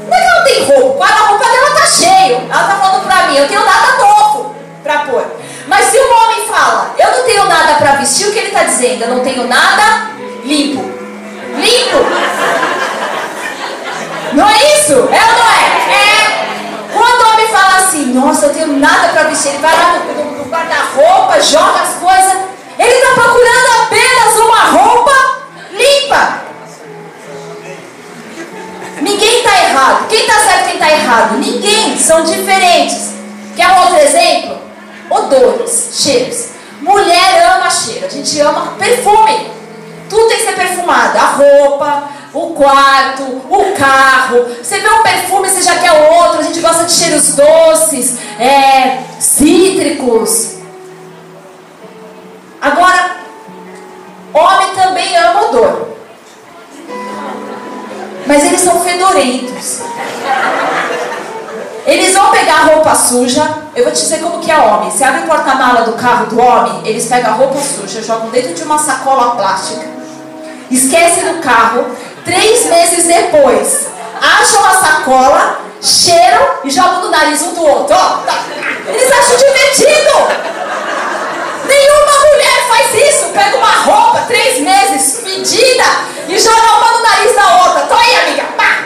[0.07, 2.37] Não é que ela não tem roupa, a roupa dela tá cheio.
[2.51, 5.25] Ela tá falando pra mim, eu tenho nada novo pra pôr.
[5.69, 8.65] Mas se um homem fala, eu não tenho nada pra vestir, o que ele tá
[8.65, 9.05] dizendo?
[9.05, 10.11] Eu não tenho nada
[10.45, 10.83] limpo.
[11.57, 11.99] Limpo.
[14.35, 14.93] Não é isso?
[14.93, 15.81] É ou não é?
[15.93, 16.41] É.
[16.93, 20.30] Quando o homem fala assim, nossa, eu tenho nada pra vestir, ele vai lá no
[20.71, 22.33] guarda-roupa, joga as coisas,
[22.79, 25.13] ele tá procurando apenas uma roupa
[25.73, 26.41] limpa.
[29.03, 30.09] Ninguém está errado.
[30.09, 31.39] Quem está certo quem está errado?
[31.39, 31.99] Ninguém.
[31.99, 33.15] São diferentes.
[33.57, 34.59] Quer um outro exemplo?
[35.11, 36.49] Odores, cheiros.
[36.81, 38.07] Mulher ama cheiro.
[38.07, 39.51] A gente ama perfume.
[40.09, 41.19] Tudo tem que ser perfumado.
[41.19, 44.55] A roupa, o quarto, o carro.
[44.63, 46.41] Você vê um perfume, você já quer outro.
[46.41, 50.60] A gente gosta de cheiros doces, é, cítricos.
[52.61, 53.17] Agora,
[54.35, 55.89] homem também ama odor.
[58.27, 59.81] Mas eles são fedorentos.
[61.87, 63.43] Eles vão pegar a roupa suja.
[63.75, 64.91] Eu vou te dizer como que é homem.
[64.91, 68.53] Você abre o porta-mala do carro do homem, eles pegam a roupa suja, jogam dentro
[68.55, 69.87] de uma sacola plástica,
[70.71, 71.87] esquecem no carro.
[72.25, 73.87] Três meses depois,
[74.21, 77.97] acham a sacola, cheiram e jogam no nariz um do outro.
[77.97, 78.21] Tá.
[78.87, 80.11] Eles acham divertido.
[81.65, 82.00] Mulher
[82.71, 83.27] faz isso.
[83.31, 85.85] Pega uma roupa, três meses, fedida,
[86.29, 87.81] e joga uma no nariz da outra.
[87.83, 88.45] Tô aí, amiga.
[88.57, 88.85] Pá.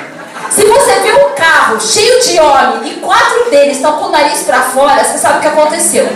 [0.50, 4.42] Se você vê um carro cheio de homem e quatro deles estão com o nariz
[4.42, 6.06] para fora, você sabe o que aconteceu.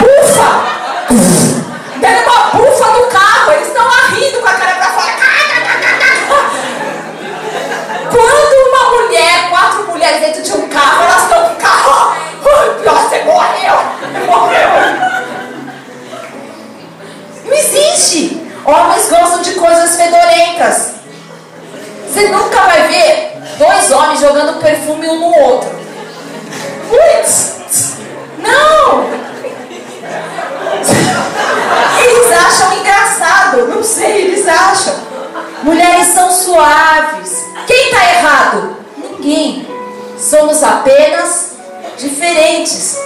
[0.00, 0.82] Bufa!
[2.00, 5.12] Pega uma bufa no carro, eles estão rindo com a cara para fora.
[8.10, 12.16] Quando uma mulher, quatro mulheres dentro de um carro, elas estão com o carro.
[12.84, 13.74] Nossa, você morreu!
[14.26, 15.11] Morreu!
[17.52, 18.40] Não existe.
[18.64, 20.92] Homens gostam de coisas fedorentas.
[22.08, 25.70] Você nunca vai ver dois homens jogando perfume um no outro.
[26.88, 27.96] Putz!
[28.38, 29.04] Não!
[32.02, 33.68] Eles acham engraçado.
[33.68, 34.94] Não sei, eles acham.
[35.62, 37.36] Mulheres são suaves.
[37.66, 38.76] Quem está errado?
[38.96, 39.68] Ninguém.
[40.18, 41.52] Somos apenas
[41.98, 42.96] diferentes.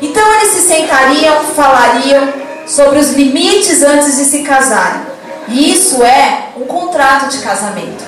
[0.00, 5.02] Então eles se sentariam, falariam sobre os limites antes de se casarem.
[5.48, 8.04] E isso é um contrato de casamento.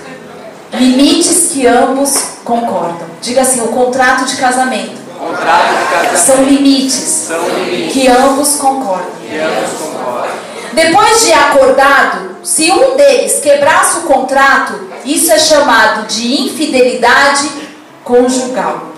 [0.73, 2.13] Limites que ambos
[2.45, 3.07] concordam.
[3.21, 4.97] Diga assim, o contrato de casamento.
[5.19, 6.19] Contrato de casamento.
[6.19, 6.95] São limites,
[7.29, 7.93] São limites.
[7.93, 9.11] que ambos concordam.
[9.29, 10.37] Que ambos concordam.
[10.73, 17.51] Depois de acordado, se um deles quebrasse o contrato, isso é chamado de infidelidade
[18.05, 18.89] conjugal.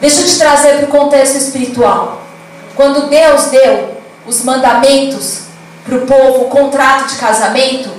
[0.00, 2.22] Deixa eu te trazer para o contexto espiritual.
[2.76, 3.97] Quando Deus deu
[4.28, 5.44] os mandamentos
[5.84, 7.90] para o povo o contrato de casamento,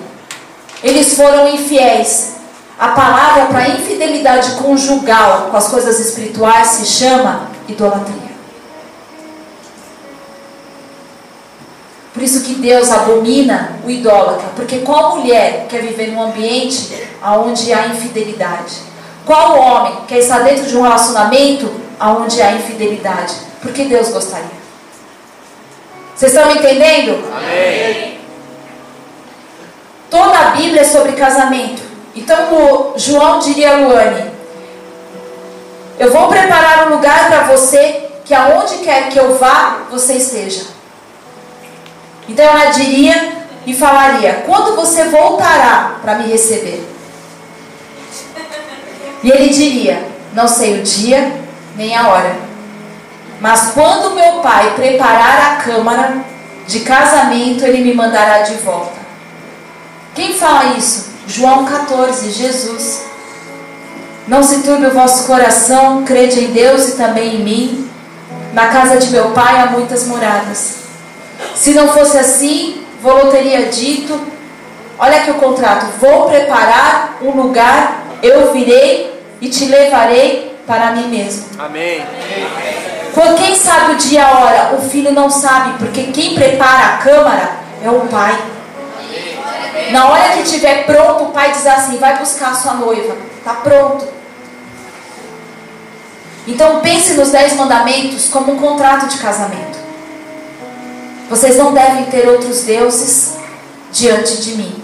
[0.84, 2.36] eles foram infiéis.
[2.78, 8.30] A palavra para infidelidade conjugal com as coisas espirituais se chama idolatria.
[12.14, 17.74] Por isso que Deus abomina o idólatra, porque qual mulher quer viver num ambiente onde
[17.74, 18.76] há infidelidade?
[19.26, 21.70] Qual homem quer estar dentro de um relacionamento
[22.00, 23.34] onde há infidelidade?
[23.62, 24.59] Porque Deus gostaria.
[26.20, 27.24] Vocês estão me entendendo?
[27.34, 28.20] Amém.
[30.10, 31.82] Toda a Bíblia é sobre casamento.
[32.14, 34.30] Então o João diria a Luane:
[35.98, 40.66] Eu vou preparar um lugar para você que aonde quer que eu vá, você esteja.
[42.28, 46.86] Então ela diria e falaria: Quando você voltará para me receber?
[49.24, 51.32] E ele diria: Não sei o dia
[51.78, 52.49] nem a hora.
[53.40, 56.18] Mas quando meu pai preparar a câmara
[56.68, 59.00] de casamento, ele me mandará de volta.
[60.14, 61.10] Quem fala isso?
[61.28, 63.06] João 14, Jesus.
[64.28, 67.90] Não se turbe o vosso coração, crede em Deus e também em mim.
[68.54, 70.80] Na casa de meu pai há muitas moradas.
[71.56, 74.20] Se não fosse assim, vou teria dito:
[74.98, 81.08] Olha aqui o contrato, vou preparar um lugar, eu virei e te levarei para mim
[81.08, 81.46] mesmo.
[81.58, 82.06] Amém.
[82.06, 82.99] Quando
[83.36, 86.98] quem sabe o dia e a hora, o filho não sabe, porque quem prepara a
[86.98, 87.52] câmara
[87.84, 88.38] é o pai.
[89.92, 93.16] Na hora que estiver pronto, o pai diz assim: vai buscar a sua noiva.
[93.38, 94.08] Está pronto.
[96.48, 99.78] Então pense nos dez mandamentos como um contrato de casamento.
[101.30, 103.36] Vocês não devem ter outros deuses
[103.92, 104.84] diante de mim.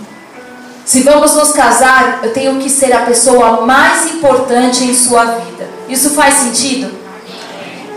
[0.86, 5.68] Se vamos nos casar, eu tenho que ser a pessoa mais importante em sua vida.
[5.90, 7.05] Isso faz sentido?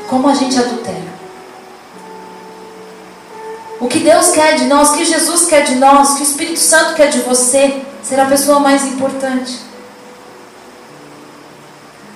[0.08, 1.18] Como a gente adultera.
[3.80, 6.24] O que Deus quer de nós, o que Jesus quer de nós, o que o
[6.24, 9.60] Espírito Santo quer de você, ser a pessoa mais importante.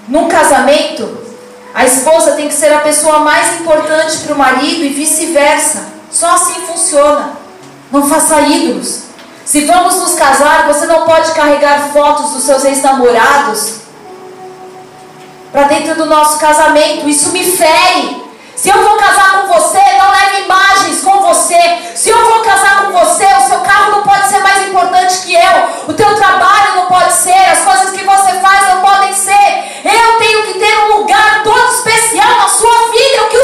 [0.08, 1.18] Num casamento,
[1.72, 5.92] a esposa tem que ser a pessoa mais importante para o marido e vice-versa.
[6.10, 7.32] Só assim funciona.
[7.92, 9.02] Não faça ídolos.
[9.44, 13.81] Se vamos nos casar, você não pode carregar fotos dos seus ex-namorados
[15.52, 17.08] para dentro do nosso casamento.
[17.08, 18.22] Isso me fere.
[18.56, 21.92] Se eu vou casar com você, não leve imagens com você.
[21.94, 25.34] Se eu vou casar com você, o seu carro não pode ser mais importante que
[25.34, 25.88] eu.
[25.88, 27.50] O teu trabalho não pode ser.
[27.50, 29.82] As coisas que você faz não podem ser.
[29.84, 33.22] Eu tenho que ter um lugar todo especial na sua vida.
[33.24, 33.41] O que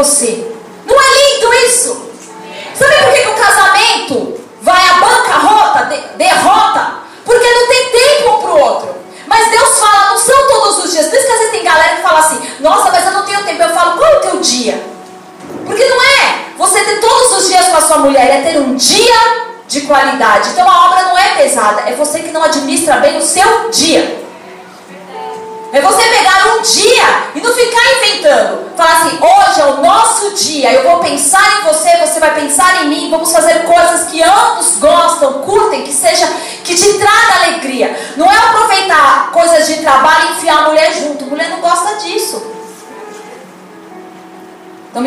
[0.00, 0.56] você.
[0.86, 2.10] Não é lindo isso?
[2.74, 7.00] Sabe por que, que o casamento vai à bancarrota, de, derrota?
[7.24, 8.94] Porque não tem tempo para o outro.
[9.26, 11.06] Mas Deus fala, não são todos os dias.
[11.06, 13.44] Por isso que às vezes tem galera que fala assim: Nossa, mas eu não tenho
[13.44, 13.62] tempo.
[13.62, 14.82] Eu falo, qual é o teu dia?
[15.66, 18.74] Porque não é você ter todos os dias com a sua mulher, é ter um
[18.74, 20.49] dia de qualidade.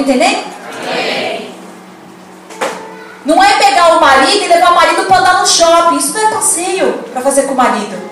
[0.04, 0.44] Entendendo?
[3.26, 5.96] Não é pegar o marido e levar o marido para andar no shopping.
[5.96, 8.12] Isso não é passeio para fazer com o marido.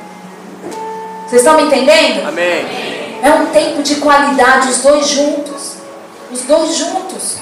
[1.27, 2.27] Vocês estão me entendendo?
[2.29, 3.19] Amém.
[3.21, 5.73] É um tempo de qualidade, os dois juntos.
[6.31, 7.37] Os dois juntos.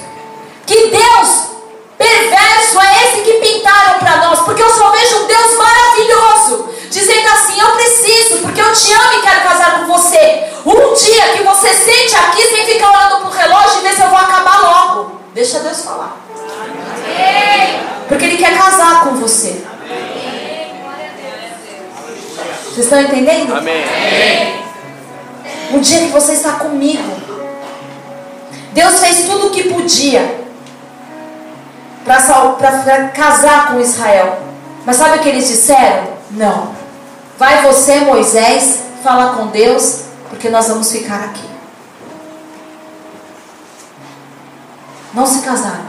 [0.66, 1.50] Que Deus
[1.96, 4.40] perverso é esse que pintaram para nós?
[4.40, 6.39] Porque eu só vejo um Deus maravilhoso.
[8.30, 10.44] Preciso, porque eu te amo e quero casar com você.
[10.64, 14.02] Um dia que você sente aqui sem ficar olhando para o relógio e ver se
[14.02, 15.20] eu vou acabar logo.
[15.34, 16.16] Deixa Deus falar.
[18.08, 19.64] Porque Ele quer casar com você.
[22.66, 23.56] Vocês estão entendendo?
[23.56, 23.84] Amém.
[25.72, 27.12] Um dia que você está comigo.
[28.72, 30.40] Deus fez tudo o que podia
[32.04, 34.38] para casar com Israel.
[34.86, 36.20] Mas sabe o que eles disseram?
[36.30, 36.79] Não.
[37.40, 41.48] Vai você, Moisés, fala com Deus, porque nós vamos ficar aqui.
[45.14, 45.86] Não se casaram.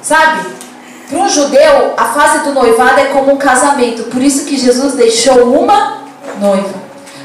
[0.00, 0.48] Sabe?
[1.08, 4.04] Para um judeu, a fase do noivado é como um casamento.
[4.04, 6.04] Por isso que Jesus deixou uma
[6.38, 6.78] noiva.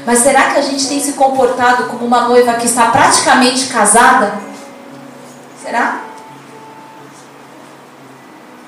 [0.04, 4.40] Mas será que a gente tem se comportado como uma noiva que está praticamente casada?
[5.62, 6.00] Será?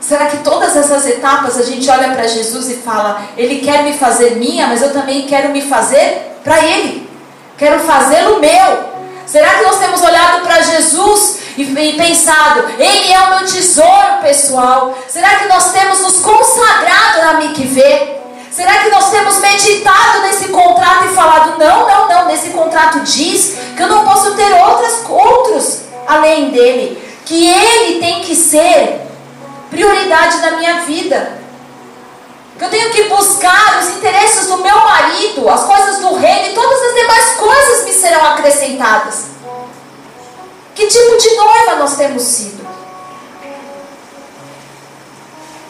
[0.07, 3.92] Será que todas essas etapas a gente olha para Jesus e fala: Ele quer me
[3.98, 7.11] fazer minha, mas eu também quero me fazer para Ele.
[7.59, 8.96] Quero fazê-lo meu.
[9.26, 11.64] Será que nós temos olhado para Jesus e,
[11.96, 14.96] pensado, Ele é o meu tesouro pessoal?
[15.09, 18.16] Será que nós temos nos consagrado na Mikvê?
[18.52, 23.57] Será que nós temos meditado nesse contrato e falado, não, não, não, nesse contrato diz
[23.76, 29.07] que eu não posso ter outras, outros além dele, que ele tem que ser
[29.71, 31.39] prioridade da minha vida.
[32.59, 36.55] Que eu tenho que buscar os interesses do meu marido, as coisas do reino e
[36.55, 39.27] todas as demais coisas me serão acrescentadas.
[40.75, 42.67] Que tipo de noiva nós temos sido?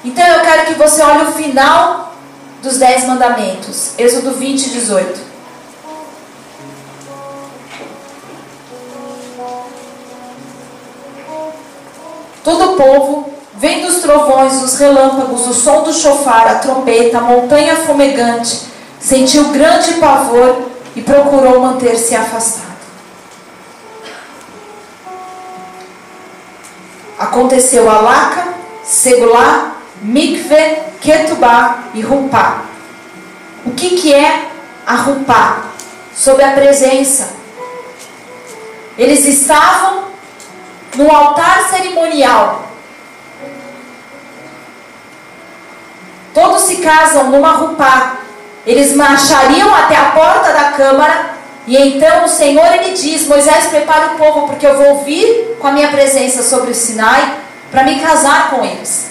[0.05, 2.13] Então eu quero que você olhe o final
[2.63, 3.99] dos Dez Mandamentos.
[3.99, 5.21] Êxodo 20, 18.
[12.45, 17.23] Todo o povo Vendo os trovões, os relâmpagos, o som do chofar, a trombeta, a
[17.23, 18.67] montanha fumegante,
[19.01, 22.67] sentiu grande pavor e procurou manter-se afastado.
[27.19, 28.49] Aconteceu Alaca,
[28.85, 32.63] Segulá, Mikve, Ketubá e Rupá.
[33.65, 34.51] O que, que é
[34.87, 35.63] a Rupá?
[36.15, 37.31] Sob a presença.
[38.99, 40.05] Eles estavam
[40.95, 42.66] no altar cerimonial
[46.37, 48.19] Todos se casam numa rupá.
[48.67, 51.31] Eles marchariam até a porta da câmara.
[51.67, 55.67] E então o Senhor ele diz: Moisés, prepara o povo, porque eu vou vir com
[55.67, 57.39] a minha presença sobre o Sinai
[57.71, 59.07] para me casar com eles.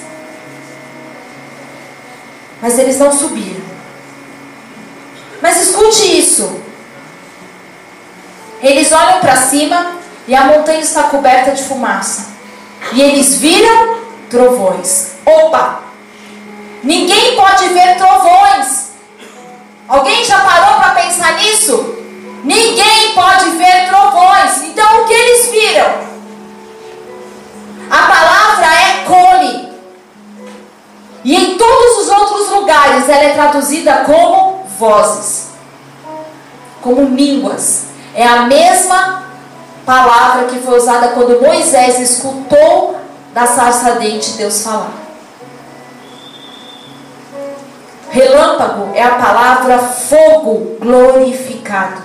[2.61, 3.65] Mas eles não subiram.
[5.41, 6.59] Mas escute isso.
[8.61, 9.93] Eles olham para cima
[10.27, 12.27] e a montanha está coberta de fumaça.
[12.93, 13.97] E eles viram
[14.29, 15.13] trovões.
[15.25, 15.84] Opa!
[16.85, 18.91] Ninguém pode ver trovões.
[19.87, 21.95] Alguém já parou para pensar nisso?
[22.43, 24.63] Ninguém pode ver trovões.
[24.65, 26.05] Então o que eles viram?
[27.89, 29.69] A palavra é cole.
[31.23, 35.47] E em todos os outros lugares ela é traduzida como vozes,
[36.83, 37.85] como línguas.
[38.13, 39.23] É a mesma
[39.87, 42.95] palavra que foi usada quando Moisés escutou
[43.33, 45.04] da sarça ardente Deus falar.
[48.15, 52.01] Relâmpago é a palavra fogo glorificado.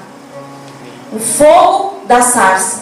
[1.13, 2.81] O fogo da sarça.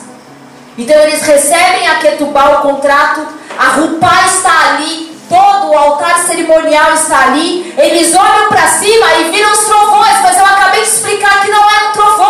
[0.78, 3.26] Então eles recebem a Ketubá o contrato,
[3.58, 7.74] a Rupá está ali, todo o altar cerimonial está ali.
[7.76, 11.70] Eles olham para cima e viram os trovões, mas eu acabei de explicar que não
[11.70, 12.27] eram trovões.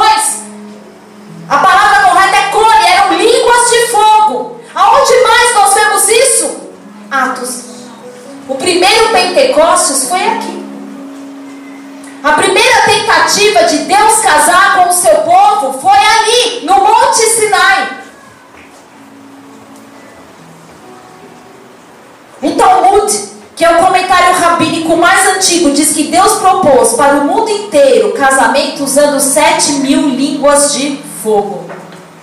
[31.22, 31.70] Fogo,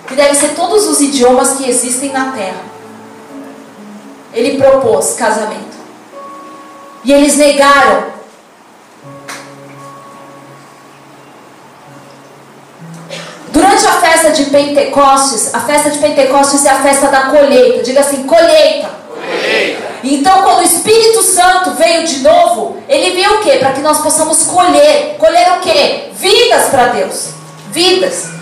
[0.06, 2.64] que devem ser todos os idiomas que existem na terra.
[4.32, 5.76] Ele propôs casamento.
[7.04, 8.16] E eles negaram
[13.56, 17.82] Durante a festa de Pentecostes, a festa de Pentecostes é a festa da colheita.
[17.82, 18.90] Diga assim, colheita.
[19.16, 19.82] colheita.
[20.04, 23.56] Então, quando o Espírito Santo veio de novo, ele veio o quê?
[23.56, 25.16] Para que nós possamos colher.
[25.18, 26.10] Colher o quê?
[26.12, 27.28] Vidas para Deus.
[27.70, 28.35] Vidas.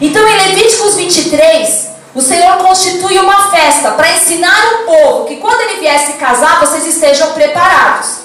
[0.00, 5.60] Então, em Levíticos 23, o Senhor constitui uma festa para ensinar o povo que quando
[5.60, 8.20] ele viesse casar, vocês estejam preparados.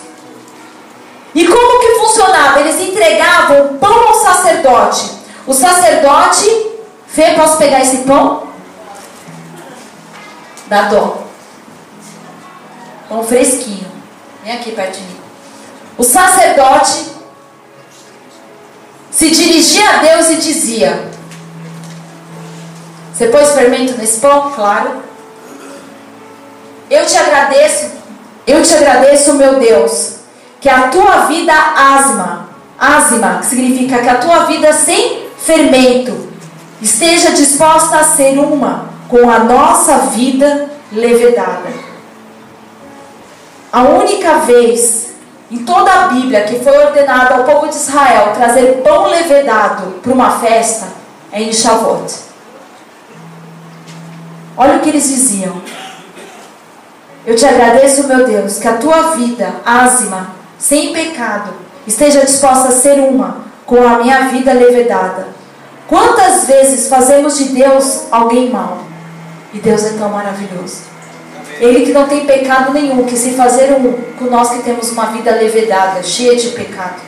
[1.34, 2.62] E como que funcionava?
[2.62, 5.16] Eles entregavam pão ao sacerdote
[5.48, 6.74] o sacerdote,
[7.08, 8.48] Fê, posso pegar esse pão?
[10.68, 11.24] Dá dó.
[13.08, 13.90] Pão fresquinho.
[14.44, 15.20] Vem aqui perto de mim.
[15.98, 17.06] O sacerdote
[19.12, 21.12] se dirigia a Deus e dizia:
[23.16, 24.52] Você pôs fermento nesse pão?
[24.52, 25.02] Claro.
[26.90, 27.92] Eu te agradeço,
[28.46, 30.18] eu te agradeço, meu Deus,
[30.60, 36.28] que a tua vida asma, asma, que significa que a tua vida sem fermento,
[36.82, 41.70] esteja disposta a ser uma com a nossa vida levedada.
[43.72, 45.14] A única vez
[45.50, 50.14] em toda a Bíblia que foi ordenado ao povo de Israel trazer pão levedado para
[50.14, 50.88] uma festa
[51.32, 52.25] é em Shavuot.
[54.58, 55.62] Olha o que eles diziam.
[57.26, 61.54] Eu te agradeço, meu Deus, que a tua vida, ázima, sem pecado,
[61.88, 65.28] esteja disposta a ser uma com a minha vida levedada.
[65.88, 68.80] Quantas vezes fazemos de Deus alguém mau?
[69.54, 70.84] E Deus é tão maravilhoso.
[71.60, 75.06] Ele que não tem pecado nenhum, que se fazer um com nós que temos uma
[75.08, 77.02] vida levedada, cheia de pecado.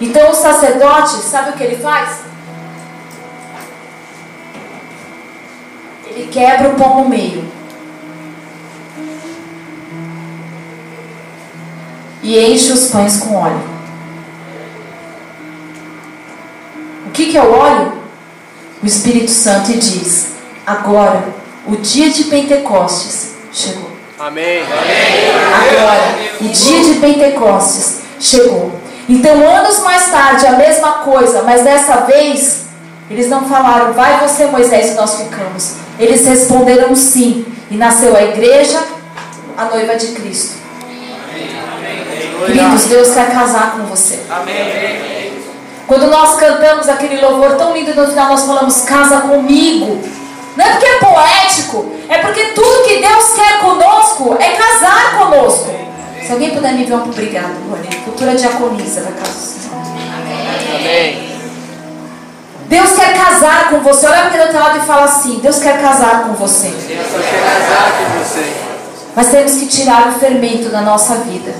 [0.00, 2.20] Então o sacerdote, sabe o que ele faz?
[6.16, 7.44] Ele quebra o pão no meio.
[12.22, 13.60] E enche os pães com óleo.
[17.06, 17.92] O que, que é o óleo?
[18.82, 20.32] O Espírito Santo e diz:
[20.66, 21.22] agora,
[21.66, 23.90] o dia de Pentecostes chegou.
[24.18, 24.62] Amém.
[24.62, 28.72] Agora, o dia de Pentecostes chegou.
[29.06, 32.64] Então, anos mais tarde, a mesma coisa, mas dessa vez,
[33.10, 35.85] eles não falaram, vai você, Moisés, e nós ficamos.
[35.98, 37.44] Eles responderam sim.
[37.70, 38.80] E nasceu a igreja,
[39.56, 40.56] a noiva de Cristo.
[42.46, 44.20] Queridos, Deus quer casar com você.
[45.86, 50.00] Quando nós cantamos aquele louvor tão lindo no final, nós falamos, casa comigo.
[50.56, 55.70] Não é porque é poético, é porque tudo que Deus quer conosco é casar conosco.
[56.24, 57.88] Se alguém puder me ver obrigado, Rony.
[58.04, 59.76] Futura diaconisa da casa do Senhor.
[60.74, 61.35] Amém.
[62.68, 64.06] Deus quer casar com você.
[64.06, 66.68] Olha para o teu lado e fala assim: Deus quer casar com você.
[66.68, 68.52] Deus quer casar com você.
[69.14, 71.54] Mas temos que tirar o fermento da nossa vida.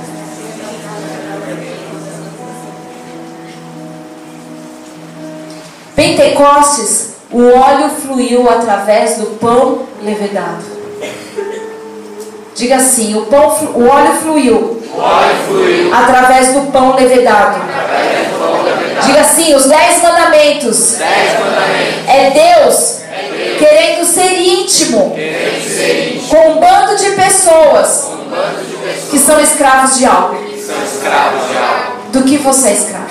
[5.95, 10.65] Pentecostes, o óleo fluiu através do pão levedado.
[12.55, 15.95] Diga assim: o, pão, o óleo fluiu O óleo fluiu.
[15.95, 17.61] através do pão levedado.
[19.05, 22.09] Diga assim: os dez mandamentos Dez mandamentos.
[22.09, 23.01] é Deus
[23.59, 25.15] querendo ser íntimo
[26.29, 28.11] com um bando de pessoas
[29.11, 30.37] que são escravos de algo.
[30.37, 31.97] São escravos de algo.
[32.13, 33.07] Do que você é escravo?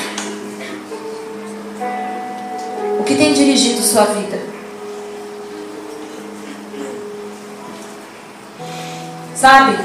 [2.99, 4.39] O que tem dirigido sua vida?
[9.35, 9.77] Sabe?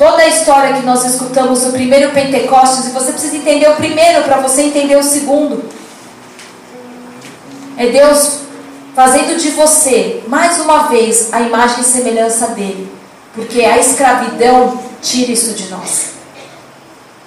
[0.00, 4.22] Toda a história que nós escutamos do primeiro Pentecostes, e você precisa entender o primeiro
[4.22, 5.62] para você entender o segundo.
[7.76, 8.38] É Deus
[8.94, 12.90] fazendo de você, mais uma vez, a imagem e semelhança dele.
[13.34, 16.12] Porque a escravidão tira isso de nós.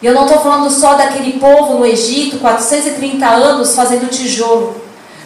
[0.01, 4.81] E eu não estou falando só daquele povo no Egito, 430 anos fazendo tijolo,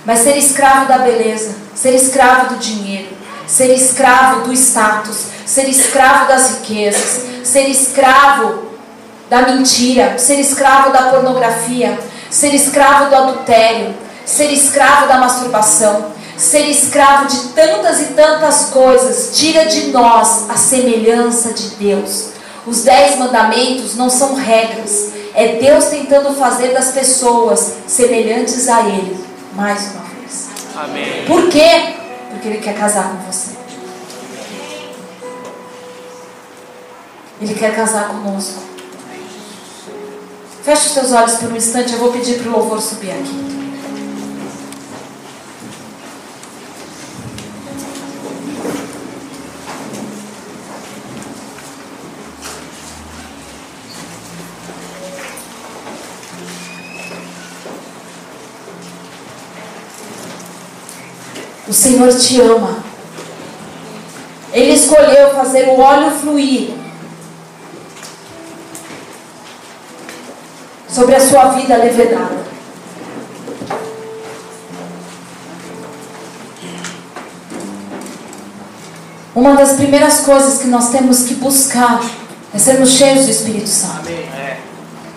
[0.05, 3.15] mas ser escravo da beleza, ser escravo do dinheiro,
[3.47, 8.67] ser escravo do status, ser escravo das riquezas, ser escravo
[9.29, 11.97] da mentira, ser escravo da pornografia,
[12.29, 13.95] ser escravo do adultério,
[14.25, 20.57] ser escravo da masturbação, ser escravo de tantas e tantas coisas, tira de nós a
[20.57, 22.31] semelhança de Deus.
[22.65, 29.17] Os dez mandamentos não são regras, é Deus tentando fazer das pessoas semelhantes a Ele,
[29.53, 30.49] mais uma vez.
[30.75, 31.25] Amém.
[31.25, 31.95] Por quê?
[32.31, 33.56] Porque Ele quer casar com você.
[37.39, 38.63] Ele quer casar conosco.
[40.63, 43.57] Feche os teus olhos por um instante, eu vou pedir para o louvor subir aqui.
[61.67, 62.77] O Senhor te ama.
[64.51, 66.76] Ele escolheu fazer o óleo fluir
[70.97, 72.37] sobre a sua vida levedada.
[79.35, 82.01] Uma das primeiras coisas que nós temos que buscar
[82.51, 84.09] é sermos cheios do Espírito Santo.
[84.09, 84.57] É.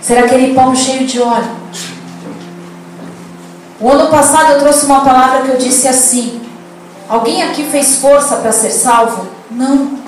[0.02, 1.50] Ser aquele pão cheio de óleo.
[3.80, 6.42] O ano passado eu trouxe uma palavra que eu disse assim:
[7.08, 9.26] Alguém aqui fez força para ser salvo?
[9.50, 9.98] Não.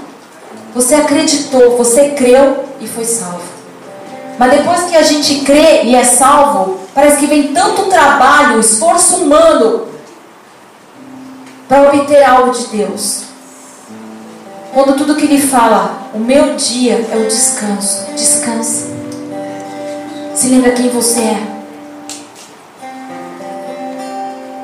[0.75, 3.62] Você acreditou, você creu e foi salvo.
[4.39, 9.17] Mas depois que a gente crê e é salvo, parece que vem tanto trabalho, esforço
[9.17, 9.89] humano
[11.69, 13.25] para obter algo de Deus.
[14.75, 18.89] Quando tudo que ele fala, o meu dia é o descanso, descansa.
[20.35, 21.43] Se lembra quem você é.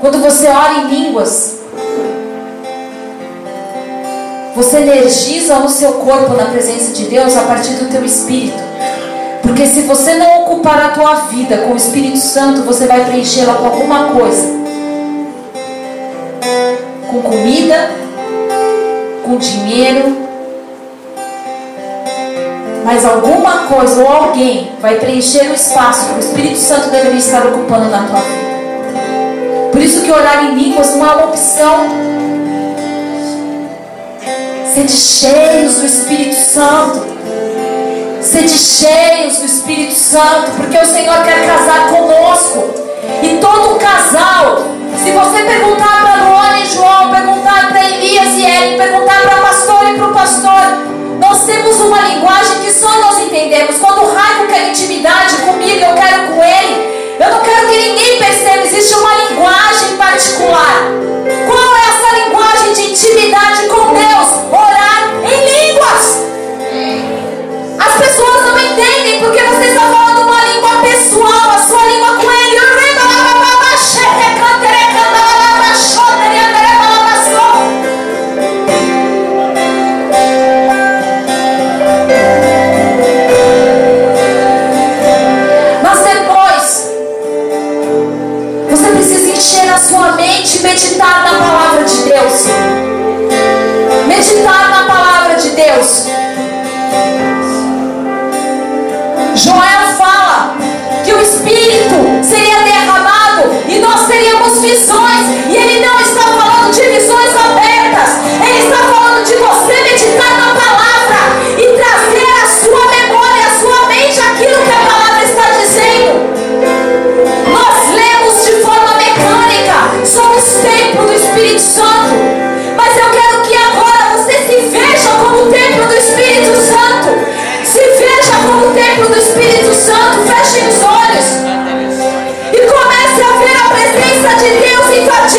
[0.00, 1.58] Quando você ora em línguas,
[4.54, 8.58] você energiza o seu corpo na presença de Deus a partir do teu espírito.
[9.43, 13.55] Porque se você não ocupar a tua vida com o Espírito Santo, você vai preenchê-la
[13.55, 14.59] com alguma coisa.
[17.11, 17.91] Com comida,
[19.24, 20.28] com dinheiro,
[22.89, 27.47] mas alguma coisa ou alguém vai preencher o espaço que o Espírito Santo deveria estar
[27.47, 29.70] ocupando na tua vida.
[29.70, 31.86] Por isso que orar em línguas não é uma opção.
[34.74, 37.17] Sede cheios do Espírito Santo.
[38.28, 42.74] Sede cheios do Espírito Santo, porque o Senhor quer casar conosco.
[43.22, 44.66] E todo casal,
[45.02, 49.88] se você perguntar para Luana e João, perguntar para Elias e Ellen, perguntar para pastor
[49.88, 50.60] e para o pastor,
[51.18, 53.78] nós temos uma linguagem que só nós entendemos.
[53.78, 57.16] Quando o Raico quer intimidade comigo, eu quero com ele.
[57.18, 60.82] Eu não quero que ninguém perceba, existe uma linguagem particular.
[61.46, 64.17] Qual é essa linguagem de intimidade com Deus?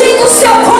[0.00, 0.79] Tire do seu corpo.